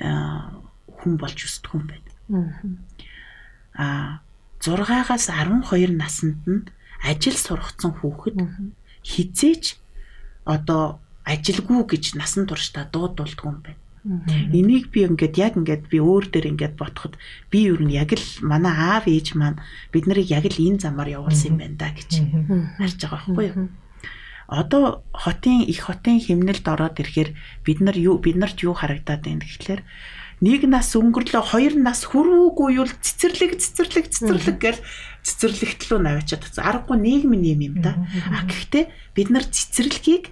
[0.00, 2.10] хүн болж өсдөг юм байна.
[3.76, 4.24] Аа
[4.62, 6.64] 6-аас 12 наснд нь
[7.02, 8.38] ажил сургацсан хүүхэд
[9.02, 9.81] хизээч
[10.44, 13.80] одоо ажилгүй гэж насан туршдаа дуудулдаг юм байна.
[14.50, 17.14] Энийг би ингээд яг ингээд би өөр дээр ингээд бодоход
[17.54, 19.62] би юу нь яг л манай аав ээж маань
[19.94, 22.10] бид нарыг яг л энэ замаар явуулсан юм байна да гэж
[22.82, 23.70] харж байгаа байхгүй юу?
[24.50, 27.30] Одоо хотын их хотын химнэлд ороод ирэхээр
[27.62, 29.86] бид нар юу бид нарт юу харагдаад байна гэхлээр
[30.42, 34.80] нэг нас өнгөрлөө хоёр нас хүрүүгүй юу цэцэрлэг цэцэрлэг цэцэрлэг гэл
[35.22, 36.66] цэцэрлэгт лөө наваачаад тацсан.
[36.66, 37.94] Аргагүй нийгмийн юм юм да.
[38.34, 40.30] А гэхдээ бид нар цэцэрлэгийг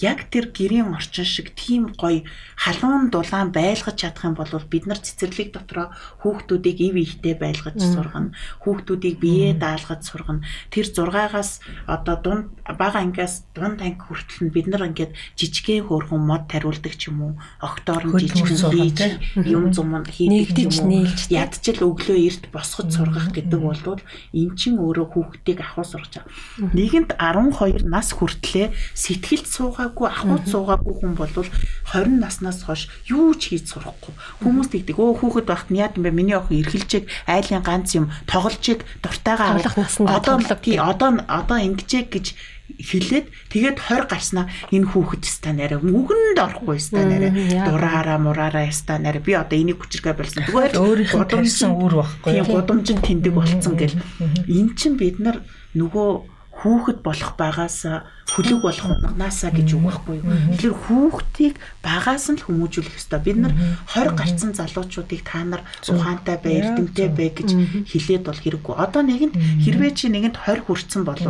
[0.00, 2.24] яг тэр гэрийн орчин шиг тийм гоё
[2.56, 5.92] халуун дулаан байлгаж чадах юм бол бид нар цэцэрлэг дотроо
[6.24, 8.32] хүүхдүүдийг ив ихтэй байлгаж сургана.
[8.64, 10.44] Хүүхдүүдийг биеэ даалгаж сургана.
[10.72, 16.22] Тэр 6-аас одоо дунд бага ангиас дунд анги хүртэл нь бид нар ингээд жижигхэн хөөрхөн
[16.24, 17.32] мод тариулдаг ч юм уу.
[17.60, 19.00] Октоор нь жижигхэн хийж
[19.44, 21.08] юм зум хийдэг юм уу.
[21.28, 24.00] Ядчил өглөө эрт босгож сургах гэдэг бол
[24.32, 26.72] эн чин өөрөө хүүхдийг ахуй сургаж байгаа.
[26.76, 29.46] Нийгэмд 12 нас хүртлээр сэтгэлд
[29.90, 34.14] суугаагүй ахуйд суугаагүй хүн бол 20 наснаас хойш юу ч хийж сурахгүй.
[34.42, 36.14] Хүмүүс тэгдэг өө хүүхэд байхад нь яа гэм бэ?
[36.14, 42.26] Миний охин эргэлжээг айлын ганц юм тоглолжийг дуртайгаа одоо тий одоо одоо ингэжээ гэж
[42.70, 49.02] хэлээд тэгээд 20 гарснаа энэ хүүхэд ста нэрэ мөгөнд орохгүй ста нэрэ дураараа мураараа ста
[49.02, 50.46] нэрэ би одоо энийг хүчргээ болсон.
[50.46, 52.30] Зүгээр гудамжсан үр байхгүй.
[52.30, 53.98] тийм гудамжин тэндэг болцсон гэл.
[54.46, 55.42] Эн чин бид нар
[55.74, 57.88] нөгөө хүүхэд болох багаас
[58.28, 60.28] хөлөг болох унагаасаа гэж үг байхгүй юу.
[60.60, 63.20] Тэгэхээр хүүхдийг багаас нь л хүмүүжүүлэх ёстой.
[63.24, 63.54] Бид нар
[63.96, 67.48] 20 гарцсан залуучуудыг та нар ухаантай бай, эрдэмтэй бай гэж
[67.88, 68.74] хэлээд бол хэрэггүй.
[68.76, 71.20] Одоо нэгэнд хэрвээ чи нэгэнд 20 хүрсэн бол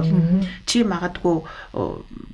[0.66, 1.36] чи магадгүй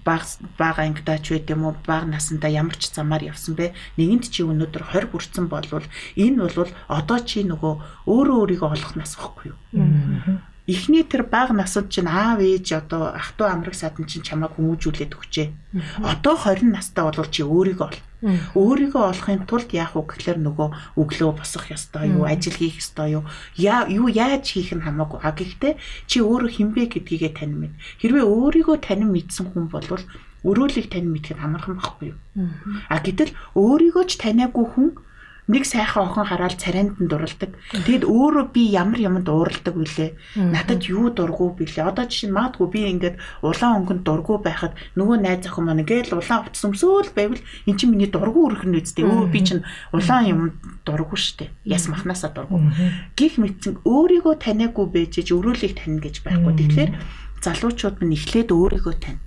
[0.01, 0.23] баг
[0.57, 3.77] бага ангидаач байд юм уу, бага насандаа ямар ч замаар явсан бэ?
[4.01, 9.15] Нэгэнд чи өнөөдөр 20 хүрсэн бол энэ бол одоо чи нөгөө өөрөө өөрийгөө олох нас
[9.15, 9.59] байхгүй юу?
[10.67, 15.15] Эхний тэр бага насад чинь аав ээж одоо ах トゥ амраг садан чинь чамайг хүмүүжүүлээд
[15.15, 15.49] өгчээ.
[16.03, 17.99] Одоо 20 настай бол чи өөрийгөө ол.
[18.59, 23.25] Өөрийгөө олохын тулд яах вэ гэхээр нөгөө өглөө босох ёстой юу, ажил хийх ёстой юу,
[23.55, 25.21] яа юу яаж хийх нь хамаагүй.
[25.23, 25.79] А гэхдээ
[26.11, 27.73] чи өөрөө хинбэ гэдгийгээ танин мэд.
[28.03, 29.85] Хэрвээ өөрийгөө танин мэдсэн хүн бол
[30.43, 32.19] өрөөлийг танин мэдхэд амархан байхгүй юу.
[32.89, 34.89] А гэтэл өөрийгөө ч таниагүй хүн
[35.47, 37.55] нэг сайхан охин хараад царайнд нь дурладаг.
[37.71, 40.11] Тэгэд өөрөө би ямар юмд уурладаг вүлээ.
[40.43, 41.87] Надад юу дургу билээ.
[41.87, 46.11] Одоо жишээ нь магадгүй би ингээд улаан өнгөнд дургу байхад нөгөө найз охин маань ингээд
[46.11, 49.07] улаан утас өмсөөл байвал эн чинь миний дургу өргөн үсттэй.
[49.07, 49.63] Өө би чинь
[49.95, 50.41] улаан юм
[50.83, 51.55] дургу штэ.
[51.63, 52.59] Яс махнасаа дургу.
[53.15, 56.55] Гих мэдсэн өөрийгөө таниагүй бэжэж өрөөлийг тань гэж байхгүй.
[56.59, 56.91] Тэгэхээр
[57.47, 59.23] залуучууд минь эхлээд өөрийгөө тань.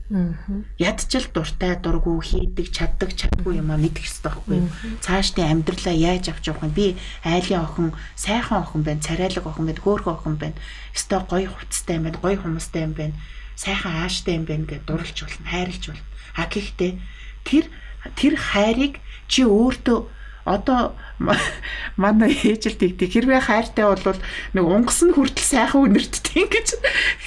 [0.75, 4.59] Ядчил дуртай дургу хийдэг, чаддаг, чадгүй юм а мэдэх хэрэгтэй байхгүй.
[4.99, 7.87] Цаашдын амьдралаа яаж авч явах юм би айлын охин,
[8.19, 10.57] сайхан охин байна, царайлаг охин байна, хөөрхөн охин байна.
[10.91, 13.15] Өстой гоё хувцастай юм байна, гоё хүмүүстэй юм байна.
[13.55, 16.07] Сайхан ааштай юм байна гэж дурлж болно, хайрлж болно.
[16.35, 16.91] А гэхдээ
[17.47, 17.65] тэр
[18.19, 18.99] тэр хайрыг
[19.31, 20.18] чи өөртөө
[20.49, 20.97] одоо
[21.93, 23.09] манай ээж л тэгдэг.
[23.13, 24.01] Хэрвээ хайртай бол
[24.57, 26.67] нэг унгас нь хүртэл сайхан үнэртдэг гэж.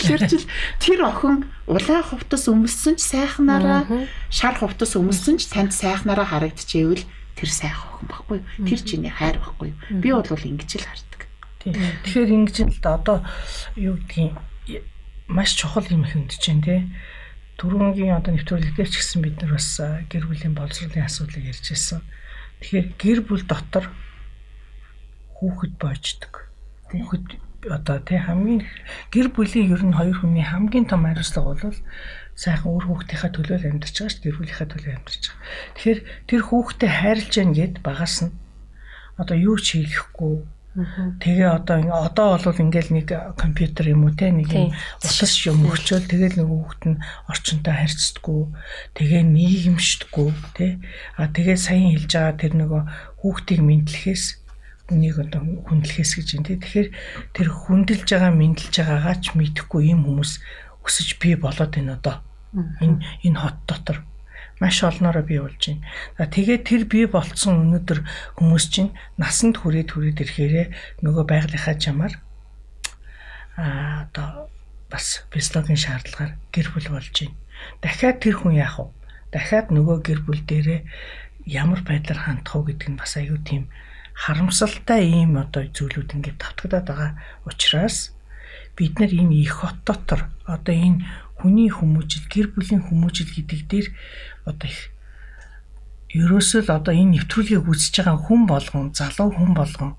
[0.02, 0.46] Тэгэхээр чил
[0.82, 3.86] тэр охин улаан хувцас өмссөн ч сайхнараа
[4.26, 7.06] шар хувцас өмссөн ч танд сайхнараа харагдчихэвэл
[7.38, 8.38] тэр сайхан охин баггүй.
[8.66, 9.70] Тэр чиний хайр баггүй.
[10.02, 11.22] Би бол ингэж л хардаг.
[11.62, 13.22] Тэгэхээр ингэж л одоо
[13.78, 14.34] юу гэдгийг
[15.30, 16.76] маш чухал юм хэмдэж байна те.
[17.62, 19.78] Түрүүнгийн одоо нэвтрүүлгээр ч гэсэн бид нар бас
[20.10, 22.02] гэр бүлийн боловсролын асуудлыг ярьж байсан
[22.62, 23.90] Тэгэхээр гэр бүл дотор
[25.42, 26.46] хүүхэд боождог.
[26.94, 27.26] Хүүхэд
[27.66, 28.62] одоо тий хамгийн
[29.10, 31.78] гэр бүлийн ер нь хоёр хүний хамгийн том хариуцлага бол
[32.38, 35.42] сайхан өөр хүүхдийнхээ төлөө амьдарч байгаа ш гэр бүлийнхээ төлөө амьдарч байгаа.
[35.74, 38.34] Тэгэхээр тэр хүүхдэд хайрлж яах гээд багаас нь
[39.18, 44.48] одоо юу ч хийхгүй Тэгээ одоо одоо бол ингээл нэг компьютер юм уу те нэг
[44.56, 44.72] юм
[45.04, 48.42] утас юм өгчөөл тэгэл нэг хүүхэд нь орчинтой харьцдаггүй
[48.96, 50.80] тэгээ нийгэмшдэггүй те.
[51.20, 52.82] А тэгээ саяхан хэлж байгаа тэр нөгөө
[53.20, 54.24] хүүхдийг мэдлэхээс
[54.96, 56.56] үнийг одоо хүндлэхээс гэж юм те.
[56.56, 56.88] Тэгэхээр
[57.36, 60.40] тэр хүндэлж байгаа мэдлж байгаагаа ч мэдэхгүй юм хүмүүс
[60.88, 62.24] өсөж бий болоод байна одоо.
[62.80, 62.96] Энэ
[63.28, 64.00] энэ хот дотор
[64.62, 66.30] маш олноороо бий болж байна.
[66.30, 68.00] Тэгээд тэр бий болцсон өнөөдөр
[68.38, 70.66] хүмүүс чинь насанд хүрээд хүрээд ирэхээрээ
[71.02, 72.14] нөгөө байгалийнхаа чамаар
[73.58, 74.46] а одоо
[74.86, 77.34] бас физиологийн шаардлагаар гэр бүл болж байна.
[77.82, 78.86] Дахиад тэр хүн яах вэ?
[79.34, 80.80] Дахиад нөгөө гэр бүл дээрээ
[81.50, 83.66] ямар байдлаар хандах уу гэдэг нь бас аюу тийм
[84.14, 87.10] харамсалтай ийм одоо зүйлүүд ингээд тавтагдаад байгаа
[87.48, 88.14] учраас
[88.76, 91.04] бид нар энэ их хот дотор одоо энэ
[91.42, 93.86] хүний хүмүүжил, гэр бүлийн хүмүүжил гэдэг дээр
[94.46, 94.94] одоо их
[96.14, 99.92] ерөөсөө л одоо энэ нэвтрүүлгийг үзэж байгаа хүн болгон, залуу хүн болгон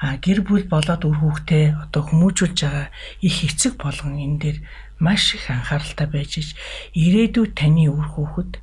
[0.00, 2.86] а гэр бүл болоод үр хүүхдээ одоо хүмүүжүүлж байгаа
[3.20, 4.58] их эцэг болгон энэ дээр
[5.02, 6.54] маш их анхааралтай байж ич.
[6.94, 8.62] Ирээдүйд таны үр хүүхэд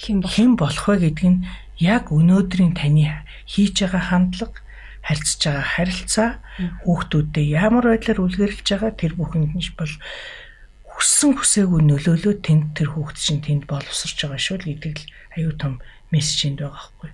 [0.00, 0.88] хэн болох?
[0.88, 1.44] вэ гэдг нь
[1.76, 4.58] яг өнөөдрийн таны хийж байгаа хандлага
[5.04, 6.30] харьцаж байгаа харилцаа
[6.86, 9.94] хүүхдүүдэд ямар байдлаар үлгэрлэж байгаа тэр бүхэнд нь бол
[10.92, 15.06] хүссэн хүсээгүй нөлөөлөө тэнд тэр хүүхд чинь тэнд боловсрч байгаа шүү л гэдэг л
[15.40, 15.74] аюу тум
[16.12, 17.10] мессежинд байгаа байхгүй.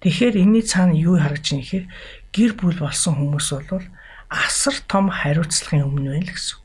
[0.00, 1.86] Тэгэхээр энэний цаана юу харагдж байна гэхээр
[2.32, 3.86] гэр бүл болсон хүмүүс бол
[4.30, 6.58] асар том хариуцлагын өмнө байна л гэсэн.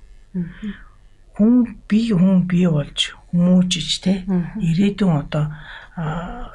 [1.35, 1.53] хүн
[1.89, 5.51] бие хүн бие болж хүмүүжиж те ирээдүйн одоо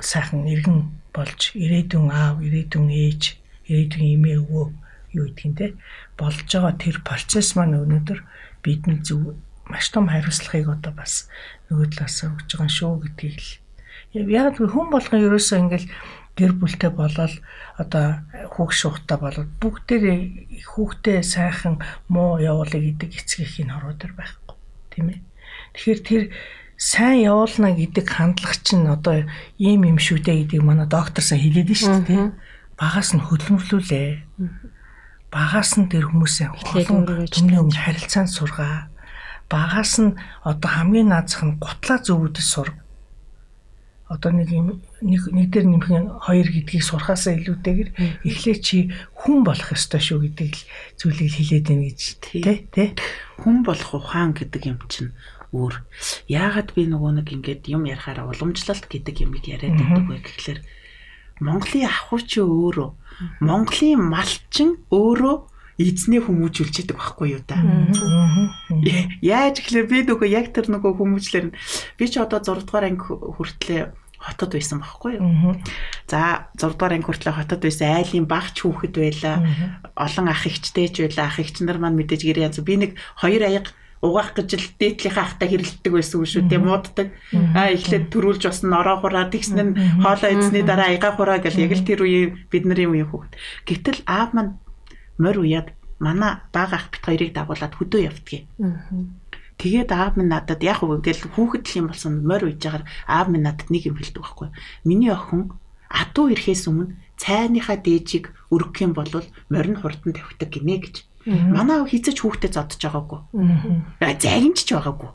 [0.00, 3.22] сайхан иргэн болж ирээдүйн аав, ирээдүйн ээж,
[3.68, 4.66] ирээдүйн эмээ өвөө
[5.20, 5.66] юу гэдгийг те
[6.16, 8.24] болж байгаа тэр процесс маань өнөөдөр
[8.64, 9.36] бидний зөв
[9.70, 11.30] маш том хариуцлагыг одоо бас
[11.70, 15.88] нөгөө талаас өгж байгаа шүү гэдгийг л яг хүн болгон ерөөсөө ингээл
[16.34, 17.34] гэр бүлтэй болоод
[17.78, 21.78] одоо хүүг шуухтай болоод бүгдээ хүүхдээ сайхан
[22.10, 24.56] муу явуулъя гэдэг эцгийнхийг ороод ир байхгүй
[24.90, 25.20] тийм ээ.
[25.74, 26.22] Тэгэхээр тэр
[26.80, 29.16] сайн явуулна гэдэг хандлага чинь одоо
[29.60, 32.24] ийм юм шүү дээ гэдгийг манай доктор сайн хэлээд шүү дээ.
[32.80, 34.10] Багаас нь хөдөлмөрлүүлээ.
[35.30, 38.89] Багаас нь тэр хүмүүсээ олон түмний өмнө харилцаанд сургаа.
[39.50, 42.68] Багаас нь одоо хамгийн наазах нь гутлаа зөвүүдэд сур
[44.10, 47.88] одоо нэг юм нэг нэг дээр нэмэх хоёр гэдгийг сурхаасаа илүүтэйгэр
[48.26, 50.66] эхлээ чи хүн болох ёстой шүү гэдэг л
[50.98, 52.42] зүйлийг хэлээд байна гэж тий.
[52.74, 52.98] Тэ
[53.38, 55.14] хүн болох ухаан гэдэг юм чинь
[55.54, 55.78] өөр.
[56.26, 60.60] Яагаад би нөгөө нэг ингээд юм ярахаараа уламжлалт гэдэг юмыг яриад байдаг вэ гэхлээр
[61.38, 62.90] Монголын ахуйч өөрөө
[63.46, 65.36] Монголын малчин өөрөө
[65.80, 67.56] эзний хүмүүжүүлж яадаг байхгүй юу та.
[69.24, 71.46] Яаж гэхлээр би нөгөө яг тэр нөгөө хүмүүжлэр
[71.96, 75.56] би ч одоо 6 дугаар анги хүртлээ хотод байсан байхгүй юу.
[76.04, 79.36] За 6 дугаар анги хүртлээ хотод байсан айлын багч хүүхэд байлаа.
[79.96, 81.32] Олон ах эгчтэйж байлаа.
[81.32, 85.24] Ах эгч нар маань мэдээж гэрээ янз би нэг хоёр аяга угаах гэж л дээдлийнхаа
[85.28, 87.08] ахтай хэрэлддэг байсан шүү дээ мууддаг.
[87.52, 91.72] Аа эхлээд төрүүлж бас нороо хураа тэгсэн нь хоолоо эзний дараа аяга хураа гэл яг
[91.76, 93.36] л тэр үеийн бидний үеийн хүүхэд.
[93.68, 94.56] Гэтэл аав маань
[95.20, 95.68] морь уяад
[96.00, 98.44] манай бага ах бит хоёрыг дагуулад хөдөө явдгийг.
[99.60, 103.28] Тэгээд аав минь надад яг уу ингээл хүүхэд л юм болсон морь уйж байгаа аав
[103.28, 104.48] минь надад нэг юм хэлдэг байхгүй.
[104.88, 105.52] Миний охин
[105.92, 109.12] адуу ирэхээс өмнө цайныхаа дээжийг өргөх юм бол
[109.52, 110.96] морин хурдан тавьдаг гинэ гэж.
[111.28, 113.20] Манай хийцэж хүүхдэд зодож байгаагүй.
[114.00, 115.10] Аа загинч ч байгаагүй.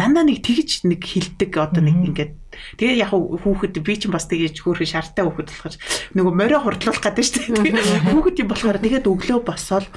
[0.00, 2.32] Дандаа нэг тэгж нэг хилдэг одоо нэг ингээд
[2.80, 5.76] тэгээ яг хүүхэд би ч бас тэгэж хөөрхөн шартай хүүхэд болохоор
[6.16, 8.08] нөгөө морио хурдлуулах гэдэг шүү дээ.
[8.08, 9.88] Хүүхэд юм болохоор тэгээд өглөө босоод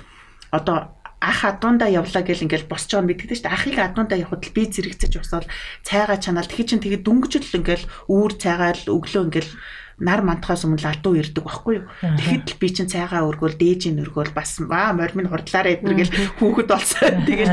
[0.51, 0.91] одоо
[1.23, 3.55] ах адуундаа явлаа гэл ингээл босч байгаа мэддэг шүү дээ.
[3.55, 5.47] Ахыг адуундаа явхад л би зэрэгцэж усаад
[5.87, 9.51] цайгаа чанаал тэгэхээр чин тэгээд дүнгижл ингээл үүр цайгаал өглөө ингээл
[9.99, 11.87] нар мантахаас өмнө алдуу ирдэг байхгүй юу.
[12.03, 16.67] Тэгэхэд л би чин цайгаа өргөөл дээжийн өргөөл бас аа морь минь хурдлаараа эдгэргээл хүүхэд
[16.67, 17.23] болсон.
[17.23, 17.51] Тэгээд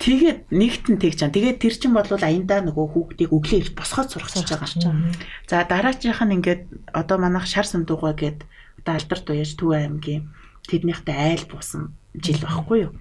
[0.00, 1.36] тэгээд нэгтэн тэгж чам.
[1.36, 5.12] Тэгээд тэр чин бол аяндаа нөгөө хүүхдийг өглөө ирж босгоод сургацж байгаа юм.
[5.44, 6.62] За дараачих нь ингээд
[6.96, 8.48] одоо манайх шар сандуугаа гээд
[8.80, 10.32] одоо алдарт уяж Төв аймгийн
[10.64, 12.92] тэднийхтэй айл буусан жил байхгүй юу.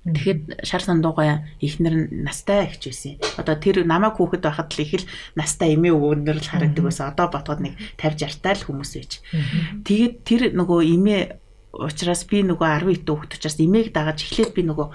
[0.00, 3.20] Тэгэхэд шар сандуугаа ихнэр нь настай ихч байсан.
[3.36, 7.12] Одоо тэр намайг хүүхэд байхад л их л настай эмээ өвгөнөр л харагддаг байсан.
[7.12, 9.12] Одоо ботгод нэг 50 60 таа л хүмүүс байж.
[9.84, 11.22] Тэгээд тэр нөгөө эмээ
[11.70, 14.88] учраас би нөгөө 10 ит хүүхэд учраас эмээг дагаж эхлээд би нөгөө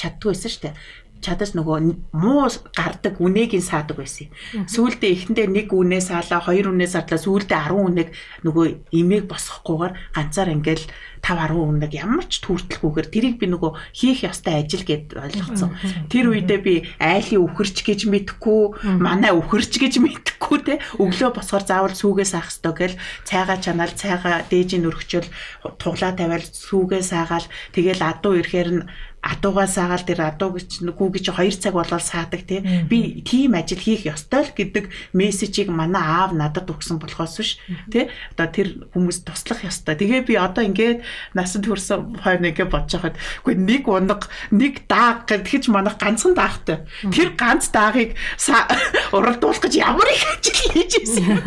[0.00, 0.74] чаддгүй байсан шүү дээ
[1.22, 1.78] чадаж нөгөө
[2.12, 4.28] муу гардаг үнэгийг саадаг байсан.
[4.66, 8.08] Сүүлдээ эхэндээ нэг үнээ саалаа, хоёр үнээ садлаа, сүүлдээ 10 үнэг
[8.42, 10.84] нөгөө имийг босгохгүйгээр ганцаар ингээл
[11.22, 15.70] 5 10 үнэг ямар ч түүртэлгүйгээр тэрийг би нөгөө хийх ёстой ажил гэд ойлгоцсон.
[16.10, 20.74] Тэр үедээ би айлын өхөрч гэж мэдхгүй, манай өхөрч гэж мэдхгүй те.
[20.98, 25.30] Өглөө босгоор заавал сүүгээ саах ёстой гэл цайгаа чанаал цайгаа дээжийн өргөчөл
[25.78, 27.46] туглаа тавиал сүүгээ саагаал.
[27.70, 28.82] Тэгэл адуу ирэхээр нь
[29.22, 32.60] адуугаа саагаал тэр адуу гэж гүү гэж 2 цаг болоод саадаг тий.
[32.90, 37.50] Би тийм ажил хийх ёстой л гэдэг мессежийг манай аав надад өгсөн болохоос биш
[37.86, 38.10] тий.
[38.34, 39.94] Одоо тэр хүмүүс туслах ёстой.
[39.94, 41.06] Тэгээ би одоо ингээд
[41.38, 46.82] насанд хүрсэн хоёр нэгэ бодож хахад үгүй нэг унаг нэг дааг гэдгийч манайх ганцхан даагтай
[47.14, 48.18] тэр ганц даагыг
[49.14, 51.38] уралдуулах гэж ямар их ажил хийж ирсэн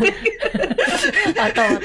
[1.46, 1.76] одоо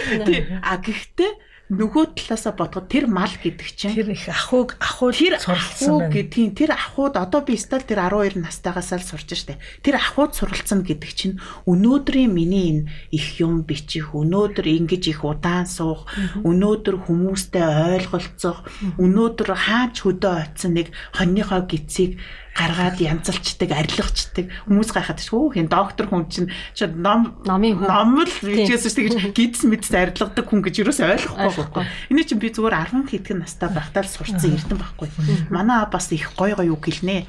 [0.64, 6.12] а гэхдээ нөгөө талаасаа бодоход тэр мал гэдэг чинь тэр их ахуйг ахуй тэр ахуй
[6.12, 9.56] гэдгийн тэр ахуйд одоо би стал тэр 12 настайгаас л сурч штэ.
[9.80, 15.64] Тэр ахуйд суралцсан гэдэг чинь өнөөдрийн миний энэ их юм бичих өнөөдөр ингэж их удаан
[15.64, 16.12] суух
[16.44, 17.64] өнөөдөр хүмүүстэй
[18.04, 18.68] ойлголцох
[19.00, 22.20] өнөөдөр хаач хөдөө очсон нэг хоньныхоо гисийг
[22.52, 25.56] гаргаад янзалчдаг, арилгачдаг хүмүүс гайхаад шүү.
[25.56, 26.52] Хин доктор хүн чинь
[27.00, 31.86] ном номын хүн ном л бичээс тэгж гидс мэдс арилгадаг хүн гэж юус ойлгохгүй байхгүй.
[32.12, 35.08] Эний чинь би зүгээр 10 хэдхэн настай байхдаа л сурцсан эрдэн байхгүй.
[35.48, 37.24] Манай бас их гой гой үг хэлнэ.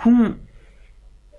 [0.00, 0.38] Хүн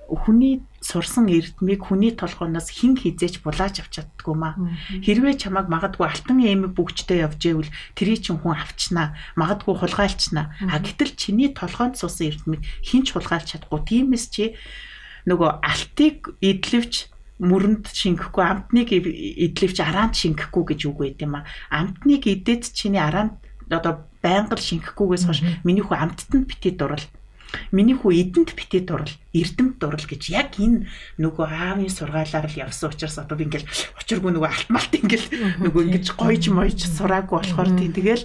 [0.06, 4.54] хүний сурсан эрдмийг хүний толгоноос хэн хизээч булааж авч чаддгүй маа.
[5.02, 10.54] Хэрвээ чамайг магадгүй алтан эмэг бүгжтэй явж ивэл тэрий чин хүн авчнаа, магадгүй хулгайлчнаа.
[10.70, 13.82] А гэтэл чиний толгоонд суусан эрдмийг хэн ч хулгайлж чадахгүй.
[13.82, 14.54] Тиймээс чи
[15.26, 17.10] нөгөө алтыг эдлэвч
[17.42, 21.50] мөрөнд шингэхгүй амтныг эдлэвч араанд шингэхгүй гэж үг байд юм а.
[21.74, 27.02] Амтныг идээд чиний араанд одоо байнга л шингэхгүйгээс хойш миний хүү амттанд бити дурал
[27.72, 30.88] Миний хүү эдэнд битээ дурал, эрдэмт дурал гэж яг энэ
[31.20, 35.28] нөгөө аавын сургаалаар л явсан учраас одоо би ингээл учиргүй нөгөө алтмалт ингээл
[35.64, 38.24] нөгөө ингэж гойж мойж сураагүй болохоор тийм тэгэл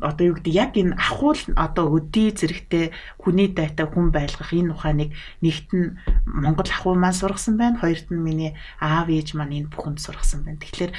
[0.00, 5.10] одоо юу гэдэг яг энэ ахуул одоо өдий зэрэгтэй хүний дайтай хүн байлгах энэ ухааныг
[5.42, 5.98] нэгт нь
[6.28, 7.80] Монгол ахуй маань сургасан байна.
[7.80, 10.62] Хоёрт нь миний аав ээж маань энэ бүхэнд сургасан байна.
[10.62, 10.92] Тэгэхээр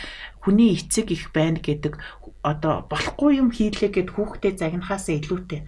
[0.44, 1.96] хүний эцэг их байна гэдэг
[2.44, 5.68] одоо болохгүй юм хийлээ гэд хүүхдээ загнахаас илүүтэй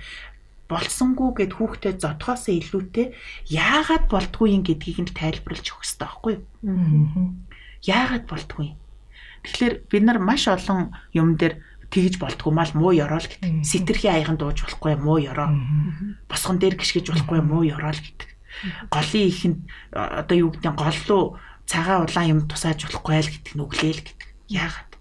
[0.71, 3.11] болсонгүй гэд хүүхдээ зодхоос илүүтэй
[3.51, 7.35] яагаад болдгүй юм гэдгийг нь тайлбарлаж өгөх хэрэгтэй байхгүй юу?
[7.83, 8.79] Яагаад болдгүй?
[9.43, 11.59] Тэгэхээр бид нар маш олон юм дээр
[11.91, 13.67] тэгж болтгүй мал муу ёроол гэдэг.
[13.67, 15.51] Сэтэрхий аяхан дууж болохгүй муу ёроо.
[16.31, 18.29] Босгон дээр гიშгэж болохгүй муу ёроол гэдэг.
[18.87, 19.59] Голын ихэнд
[19.91, 21.25] одоо юу гэдэг гол руу
[21.67, 24.19] цагаан улаан юм тусааж болохгүй л гэдэг нүглээл гэдэг.
[24.47, 24.91] Яагаад?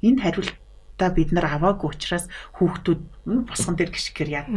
[0.00, 0.20] Энд
[0.96, 3.00] хариултаа бид нар аваагүй учраас хүүхдүүд
[3.48, 4.48] босгон дээр гიშгээр яад.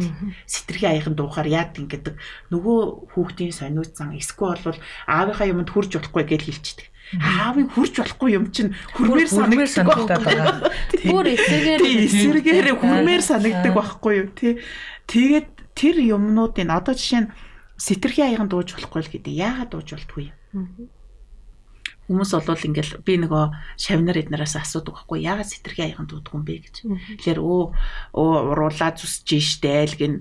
[0.47, 2.15] Сэтэрхий аяхан дуухаар яад ингэдэг.
[2.51, 6.87] Нөгөө хүүхдийн сониуцсан эсвэл бол аавынхаа юмд хурж болохгүй гэж хэлчихдэг
[7.17, 10.69] аавыг хүрч болохгүй юм чинь хүрмээр санагддаг байгаа.
[11.09, 14.61] Бүр эсрэгээр эсрэгээр хүрмээр санагддаг байхгүй юу тий.
[15.09, 17.33] Тэгээд тэр юмнуудын одоо жишээ нь
[17.81, 19.33] сэтэрхий аяхан дууж болохгүй л гэдэг.
[19.41, 20.37] Яагаад дууж болтгүй юм?
[22.09, 23.45] Хүмүүс болвол ингээл би нөгөө
[23.77, 26.75] шавнар эднээс асуудаг байхгүй яагаад сэтэрхий аяхан дуудах юм бэ гэж.
[27.21, 27.61] Тэгэхээр өө
[28.17, 30.13] уруулаа зүсэж штэ л гин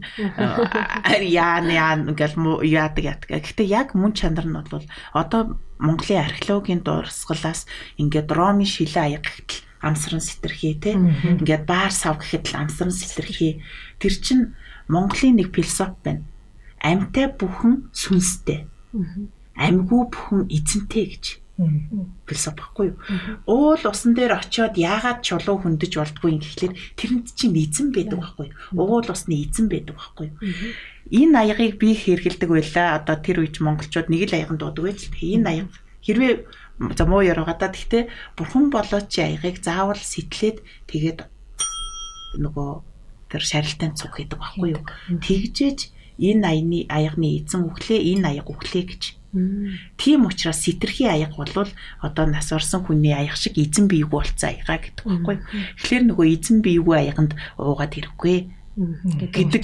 [1.24, 3.28] яа яа ингээл яадаг яадаг.
[3.40, 4.84] Гэхдээ яг мөн чанар нь бол
[5.16, 7.64] одоо Монголын археологийн дурсгалаас
[7.96, 13.64] ингээд Ромын шилэн аяг гэхтэл амсран сэтэрхий те ингээд баар сав гэхэд л амсран сэтэрхий
[13.96, 14.60] тэр чин
[14.92, 16.28] Монголын нэг философи байна.
[16.84, 18.68] Амьтай бүхэн сүнстэй.
[19.56, 21.24] Амьгүй бүхэн эзэнтэй гэж
[21.58, 22.98] философи баггүй юу.
[23.50, 28.46] Уул усан дээр очиод яагаад чулуу хөндөж болдгүй юм гэхлээр тэрэнд чинь эзэн байдаг байхгүй
[28.46, 28.56] юу.
[28.78, 30.38] Уул усны эзэн байдаг байхгүй юу.
[31.10, 33.02] Энэ аягыг би хэрэгэлдэг байлаа.
[33.02, 35.68] Одоо тэр үеч монголчууд нэг л аяган дуудаг байж л энэ аяг
[36.06, 36.34] хэрвээ
[36.94, 38.06] за муу яруугаа та гэхдээ
[38.38, 41.26] бурхан болоод чи аягыг заавал сэтлээд тэгээд
[42.38, 42.70] нөгөө
[43.34, 44.82] тэр шарилтанд цуг хийдэг байхгүй юу.
[45.18, 45.80] Тэгжээж
[46.18, 49.02] энэ аяны аягны эзэн өглөө энэ аяг өглөө гэж.
[49.96, 51.70] Тийм учраас сэтэрхий аяг болвол
[52.02, 55.36] одоо нас орсон хүний аяг шиг эзэн биег болцсон аяга гэдэг байхгүй.
[55.78, 58.38] Тэгэхээр нөгөө эзэн биегүй аяганд уугаад хэрэггүй.
[58.78, 59.62] Гэдэг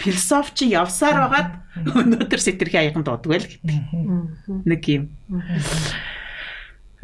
[0.00, 1.50] философч явсаар байгаад
[1.92, 3.70] өнөөдөр сэтэрхий аяганд дууддаг байл гэдэг.
[4.64, 5.04] Нэг юм.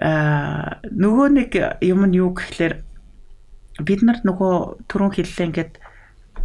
[0.00, 1.50] Аа нөгөө нэг
[1.82, 2.82] юм нь юу гэхлээр
[3.84, 5.72] бид нар нөгөө түрүүн хэллээ ингээд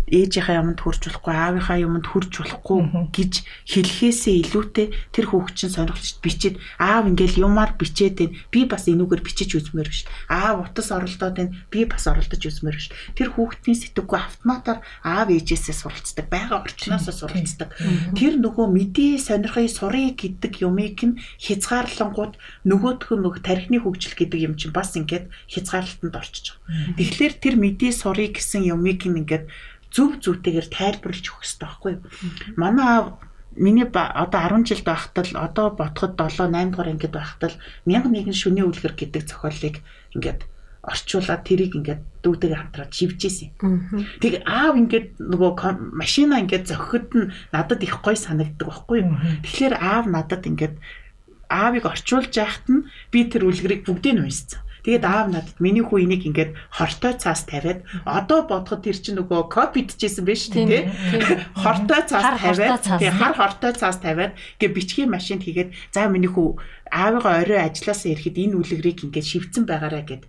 [0.08, 2.80] ээжийнхаа юмд хүрч болохгүй аавынхаа юмд хүрч болохгүй
[3.16, 3.34] гэж
[3.70, 8.36] хэлхээсээ илүүтэй тэр хүүхд чинь сонирхолч бичээд аав ингээл юмар бичээд байна.
[8.52, 11.56] Би бас энүүгээр бичиж үзмээр биш аав утас оролдоод байна.
[11.72, 17.70] Би бас оролдож үзмээр биш тэр хүүхдийн сэтггүй автоматар аав ээжээсээ суралцдаг байгаа орчноосоо суралцдаг.
[18.18, 22.36] Тэр нөгөө мэдээ сонирхыг сурыг гэдэг юмыг нь хязгаарлангууд
[22.68, 26.98] нөгөөх нь нөгөө тархины хөгжил гэдэг юм чинь бас ингээд хязгаарлалтанд орчиж байгаа.
[26.98, 29.46] Тэгэхээр тэр мэдээ сурыг гэсэн юмыг ингээд
[29.94, 32.04] зөв зүйтэйгээр тайлбарлаж өгөх хэрэгтэй байхгүй юу?
[32.58, 33.08] Манай аав
[33.56, 38.34] миний одоо 10 жилд байхад л одоо бодоход 7 8 дугаар ангид байхад л 1001
[38.34, 39.86] шүний үлгэр гэдэг зохиолыг
[40.18, 40.42] ингээд
[40.84, 43.56] орчуулаад тэрийг ингээд дүүтэйгээ хамтраад шивжээсэн.
[44.20, 49.16] Тэг аав ингээд нөгөө машина ингээд зөхөхөд нь надад их гой санагддаг байхгүй юу?
[49.48, 50.76] Тэгэхээр аав надад ингээд
[51.48, 52.84] аавыг орчуулж яхад нь
[53.16, 54.60] би тэр үлгэрийг бүгдийг нь уншсан.
[54.84, 59.48] Тэгээд аав надад миний хүү энийг ингээд хортой цаас тавиад одоо бодоход тэр чинь нөгөө
[59.48, 60.92] копидчихсэн байж тээ.
[61.56, 66.60] Хортой цаас тавиад тий хар хортой цаас тавиад гэ бичгийн машинд хийгээд за миний хүү
[66.92, 70.24] аавыгаа орой ажилласаа ирэхэд энэ үлгэрийг ингээд шивцэн байгаарэ гэд.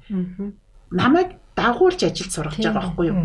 [0.94, 3.18] Намайг дагуулж ажилд сургаж байгаа байхгүй юу?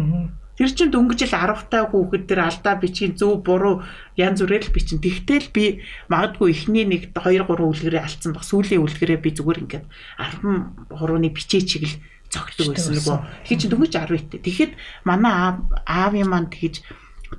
[0.60, 3.80] Тэр чинь дөнгөж л 10 та хүүхэд тэр алдаа бичгийн зөв буруу
[4.20, 5.00] янз бүрээр л бичин.
[5.00, 8.44] Тэгтэл би магадгүй эхний нэг 2 3 үлгэрээ алдсан баг.
[8.44, 9.88] Сүүлийн үлгэрээ би зүгээр ингээд
[10.20, 13.18] 13-ны бичээ чиглэл зогтдог байсан нөгөө.
[13.48, 14.44] Тэгэхээр чи дөнгөж 10 итэ.
[14.44, 14.72] Тэгэхэд
[15.08, 15.56] манай аав
[15.88, 16.84] аавын маань тэгж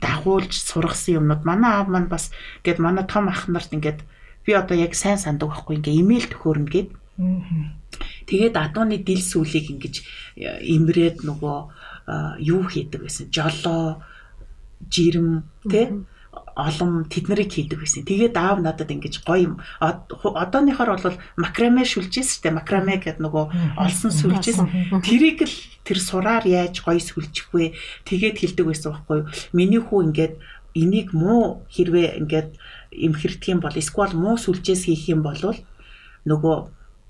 [0.00, 2.32] дагуулж сургасан юмнууд манай аав маань бас
[2.64, 4.00] гээд манай том ах нарт ингээд
[4.48, 6.90] би одоо яг сайн санддаг байхгүй ингээ имэйл төхөөрнө гээд.
[8.26, 9.94] Тэгээд адууны дил сүлийг ингэж
[10.40, 11.58] имрээд нөгөө
[12.38, 13.26] юу хийдэг байсан.
[13.32, 14.02] Жолоо,
[14.88, 16.04] жирэм тэ
[16.56, 18.04] олон тэднэрийг хийдэг байсан.
[18.04, 19.54] Тэгээд аав надад ингэж гоё юм.
[19.80, 23.44] Одооныхоор бол макраме шүлжээс тэ макраме гэдэг нөгөө
[23.78, 24.60] олсон сүлжээс
[25.02, 27.74] тэрийг л тэр сураар яаж гоё сүлжих вэ?
[28.04, 29.30] Тэгээд хэлдэг байсан байхгүй юу?
[29.56, 30.34] Миний хүү ингээд
[30.74, 32.48] энийг муу хэрвээ ингээд
[32.94, 35.38] имхэрдэх юм бол эсвэл муу сүлжээс хийх юм бол
[36.26, 36.56] нөгөө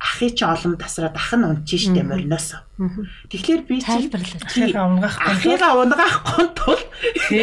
[0.00, 2.64] ахыг чи олон тасраад ах нь унчих штэ мориноос.
[3.28, 4.08] Тэгэхээр би чи.
[4.08, 6.80] Ахыгаа унгаах ахыгаа унгаахгүй тул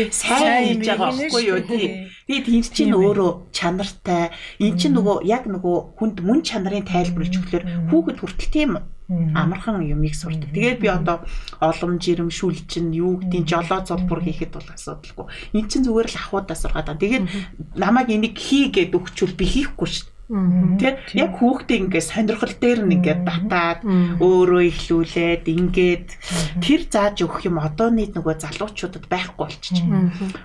[0.09, 2.09] сайн хийж байгаа байхгүй юу тий.
[2.25, 4.33] Тэгээд энэ чинь өөрөө чанартай.
[4.57, 8.71] Эн чинь нөгөө яг нөгөө хүнд мөн чанарын тайлбарлаж өглөөр хүүхэд хүртэл тийм
[9.07, 10.49] амархан юмыг сурдаг.
[10.49, 11.23] Тэгээд би одоо
[11.61, 15.25] олом жирэм шүлжин юу гэдгийг жолоо зурбур хийхэд бол асуудалгүй.
[15.53, 16.97] Эн чинь зүгээр л ахуудаа сургаад.
[16.97, 20.75] Тэгээд намайг энийг хий гэд өгчүүл би хийхгүй шүү дээ.
[20.75, 23.79] Тэ яг хүүхдээ ингээд сонирхол дээр нь ингээд батаад
[24.19, 26.07] өөрөө ихлүүлээд ингээд
[26.59, 29.79] тэр зааж өгөх юм одооны нөгөө залуучуудад байхгүй болчих.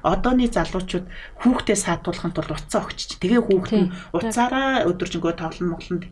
[0.06, 1.06] Одооны залуучууд
[1.42, 3.18] хүүхдээ саатуулахын тулд уцаа өгчих.
[3.18, 6.04] Тэгээ хүүхд нь уцаараа өдөржингөө тоглоно моглонд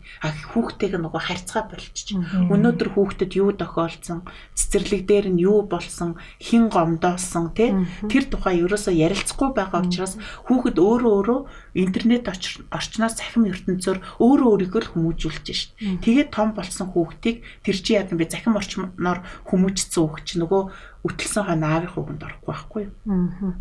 [0.51, 2.19] хүүхдтэйг нөгөө харьцаа болчих.
[2.51, 4.27] Өнөөдөр хүүхдэд юу тохиолдсон,
[4.59, 7.87] цэцэрлэг дээр нь юу болсон, хин гомдоосон тэ?
[8.11, 10.19] Тэр тухай ерөөсөө ярилцахгүй байгаа учраас
[10.51, 11.41] хүүхэд өөрөө өөрөө
[11.75, 15.77] интернет орчноос цахим ертөнцөөр өөрөө өөрийгөө л хүмүүжүүлж шít.
[16.01, 20.63] Тэгээд том болсон хүүхдийг тэр чи яадан бэ захим орчноор хүмүүжсэн хүүхд чи нөгөө
[21.05, 22.93] үтэлсэн хойно аавын хүүхэнд орохгүй байхгүй юу?
[23.13, 23.55] Аа.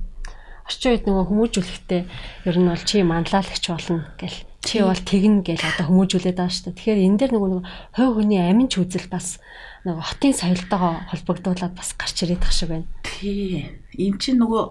[0.70, 2.02] Орчин үед нөгөө хүмүүжүүлэхдээ
[2.48, 6.66] ер нь бол чи манлайлагч болно гэл чи бол тэгнэ гэл одоо хүмүүжүүлээд байгаа шүү
[6.70, 6.78] дээ.
[6.78, 7.62] Тэгэхээр энэ дээр нөгөө
[7.96, 9.40] хой хүний амин ч үзэл бас
[9.88, 12.88] нөгөө хотын соёлтойгоо холбогдуулаад бас гарч ирээд тах шиг байна.
[13.02, 13.72] Тий.
[13.96, 14.64] Энд чинь нөгөө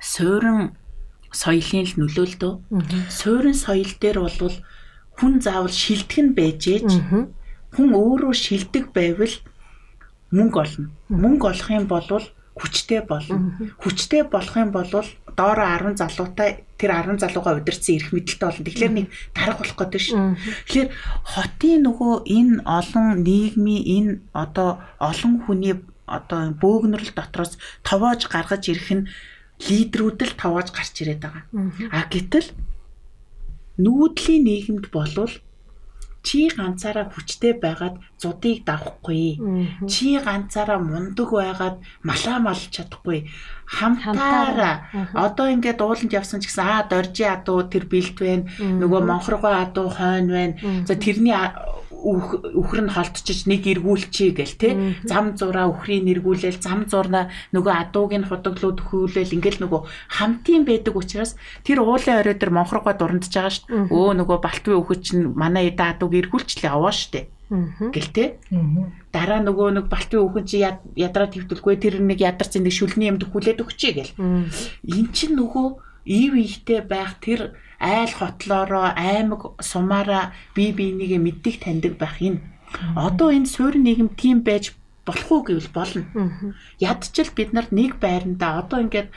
[0.00, 0.78] суурин
[1.34, 2.52] соёлын л нөлөөлдөө.
[3.10, 4.56] Суурин соёл дээр бол
[5.18, 6.90] хүн заавал шилдэг нь байжээч
[7.74, 9.34] хүн өөрөө шилдэг байвал
[10.30, 10.86] мөнгө олно.
[11.10, 12.06] Мөнгө олох юм бол
[12.54, 13.58] хүчтэй болно.
[13.82, 14.86] Хүчтэй болох юм бол
[15.36, 18.66] доороо 10 залуутай тэр 10 залууга удирцсан эрх мэдэлтэй болно.
[18.66, 20.18] Тэгэхээр нэг дарга болох гэдэг шүү.
[20.70, 20.88] Тэгэхээр
[21.34, 25.74] хотын нөгөө энэ олон нийгмийн энэ одоо олон хүний
[26.06, 29.08] одоо бөөгнөрл дотроос товоож гаргаж ирэх нь
[29.60, 31.44] лидерүүд л тавааж гарч ирээд байгаа.
[31.94, 32.48] А гэтэл
[33.78, 35.34] нүүдлийн нийгэмд болвол
[36.26, 39.36] чи ганцаараа хүчтэй байгаад зудыг давахгүй.
[39.84, 41.76] Чи ганцаараа мундаг байгаад
[42.08, 43.28] малаа малж чадахгүй.
[43.68, 44.88] Хамтаараа.
[45.12, 48.48] Одоо ингээд ууланд явсан ч гэсэн аа доржи адуу тэр бэлт байна.
[48.58, 50.54] Нөгөө монхоргоо адуу хойно байна.
[50.88, 51.36] За тэрний
[52.04, 54.68] үхэр нь холдчихж нэг эргүүлчихье гэл те
[55.08, 59.80] зам зураа үхрийг эргүүлээл зам зурнаа нөгөө адууг нь худаглууд хөвлөөл ингээл нөгөө
[60.12, 61.32] хамтын байдаг учраас
[61.64, 65.96] тэр уулын орой дээр монхоргоо дурандж байгаа шүү өө нөгөө балтвын үхэж чинь манай эдэ
[65.96, 68.24] адууг эргүүлчлээ аваа шүү дээ гэл те
[69.12, 73.62] дараа нөгөө нэг балтын үхэн чи ядраа твтэлгүй тэр нэг ядарсан нэг шүлний юмд хүлээд
[73.62, 74.12] өгчээ гэл.
[74.18, 75.66] Эн чинь нөгөө
[76.04, 82.40] ив ихтэй байх тэр айл хотлороо аймаг сумаараа бие биенийгээ мэддэг таньдаг байх юм.
[82.96, 84.74] Одоо энэ суурь нийгэм тийм байж
[85.04, 86.02] болох уу гэвэл болно.
[86.80, 89.12] Ядчил бид нар нэг байранда одоо ингээд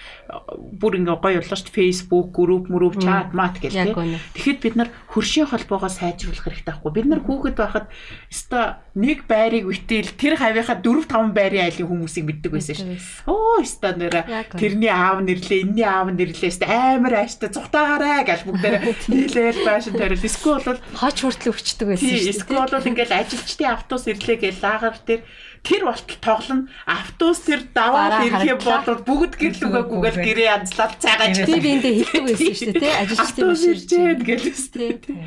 [0.75, 1.71] бүр ингээ гоё боллоо шүү.
[1.71, 3.95] Facebook, групп, мөрөв, чат, мат гэх тийм.
[4.35, 6.91] Тэгэхэд бид нар хөршийн холбоогоо сайжруулах хэрэгтэй байхгүй.
[6.91, 7.87] Бид нар хүүхэд байхад
[8.27, 13.31] өстой нэг байрыг үтэл тэр хавийнхаа 4 5 байрын айлын хүмүүсийг мэддэг байсан шүү.
[13.31, 14.25] Оо өстой нэрэ
[14.57, 20.19] тэрний аав нэрлээ, энэний аав нэрлээ өстой амар ааштай цухтаагаарай гэж бүгдээрээ нийлээл байшин тарил.
[20.19, 22.31] Эсвэл бол хоч хүртэл өчтдөг байсан шүү.
[22.33, 25.21] Эсвэл бол ингээл ажилчдын автобус ирлээ гэж лагер дээр
[25.67, 26.67] тэр болтол тоглоно.
[26.87, 32.53] Автобус тэр даваад ирэхээ болоод бүгд гэрэл үгээгүйгээл гэрээ янзлаад цайгааж тийм биэндээ хэлдэг байсан
[32.55, 35.17] шүү дээ тий ажилчдын биш ирчээд гэлээстэй тий.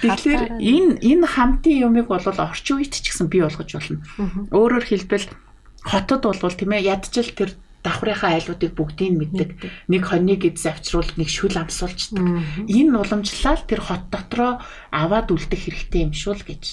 [0.00, 4.00] Тэгэхээр энэ энэ хамтын юмыг бол орчин үед ч гэсэн бий болгож болно.
[4.48, 5.28] Өөрөөр хэлбэл
[5.84, 9.50] хотод болвол тийм ээ ядчил тэр давхрынхаа айлуудыг бүгдийг мэддэг.
[9.90, 12.22] Нэг хоньыг эд завчруул, нэг шүл амсуулчдаг.
[12.70, 14.62] Энэ уламжлал тэр хот дотроо
[14.94, 16.64] аваад үлдэх хэрэгтэй юм шүү л гэж.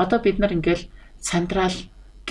[0.00, 0.88] Одоо бид нар ингээл
[1.20, 1.76] централ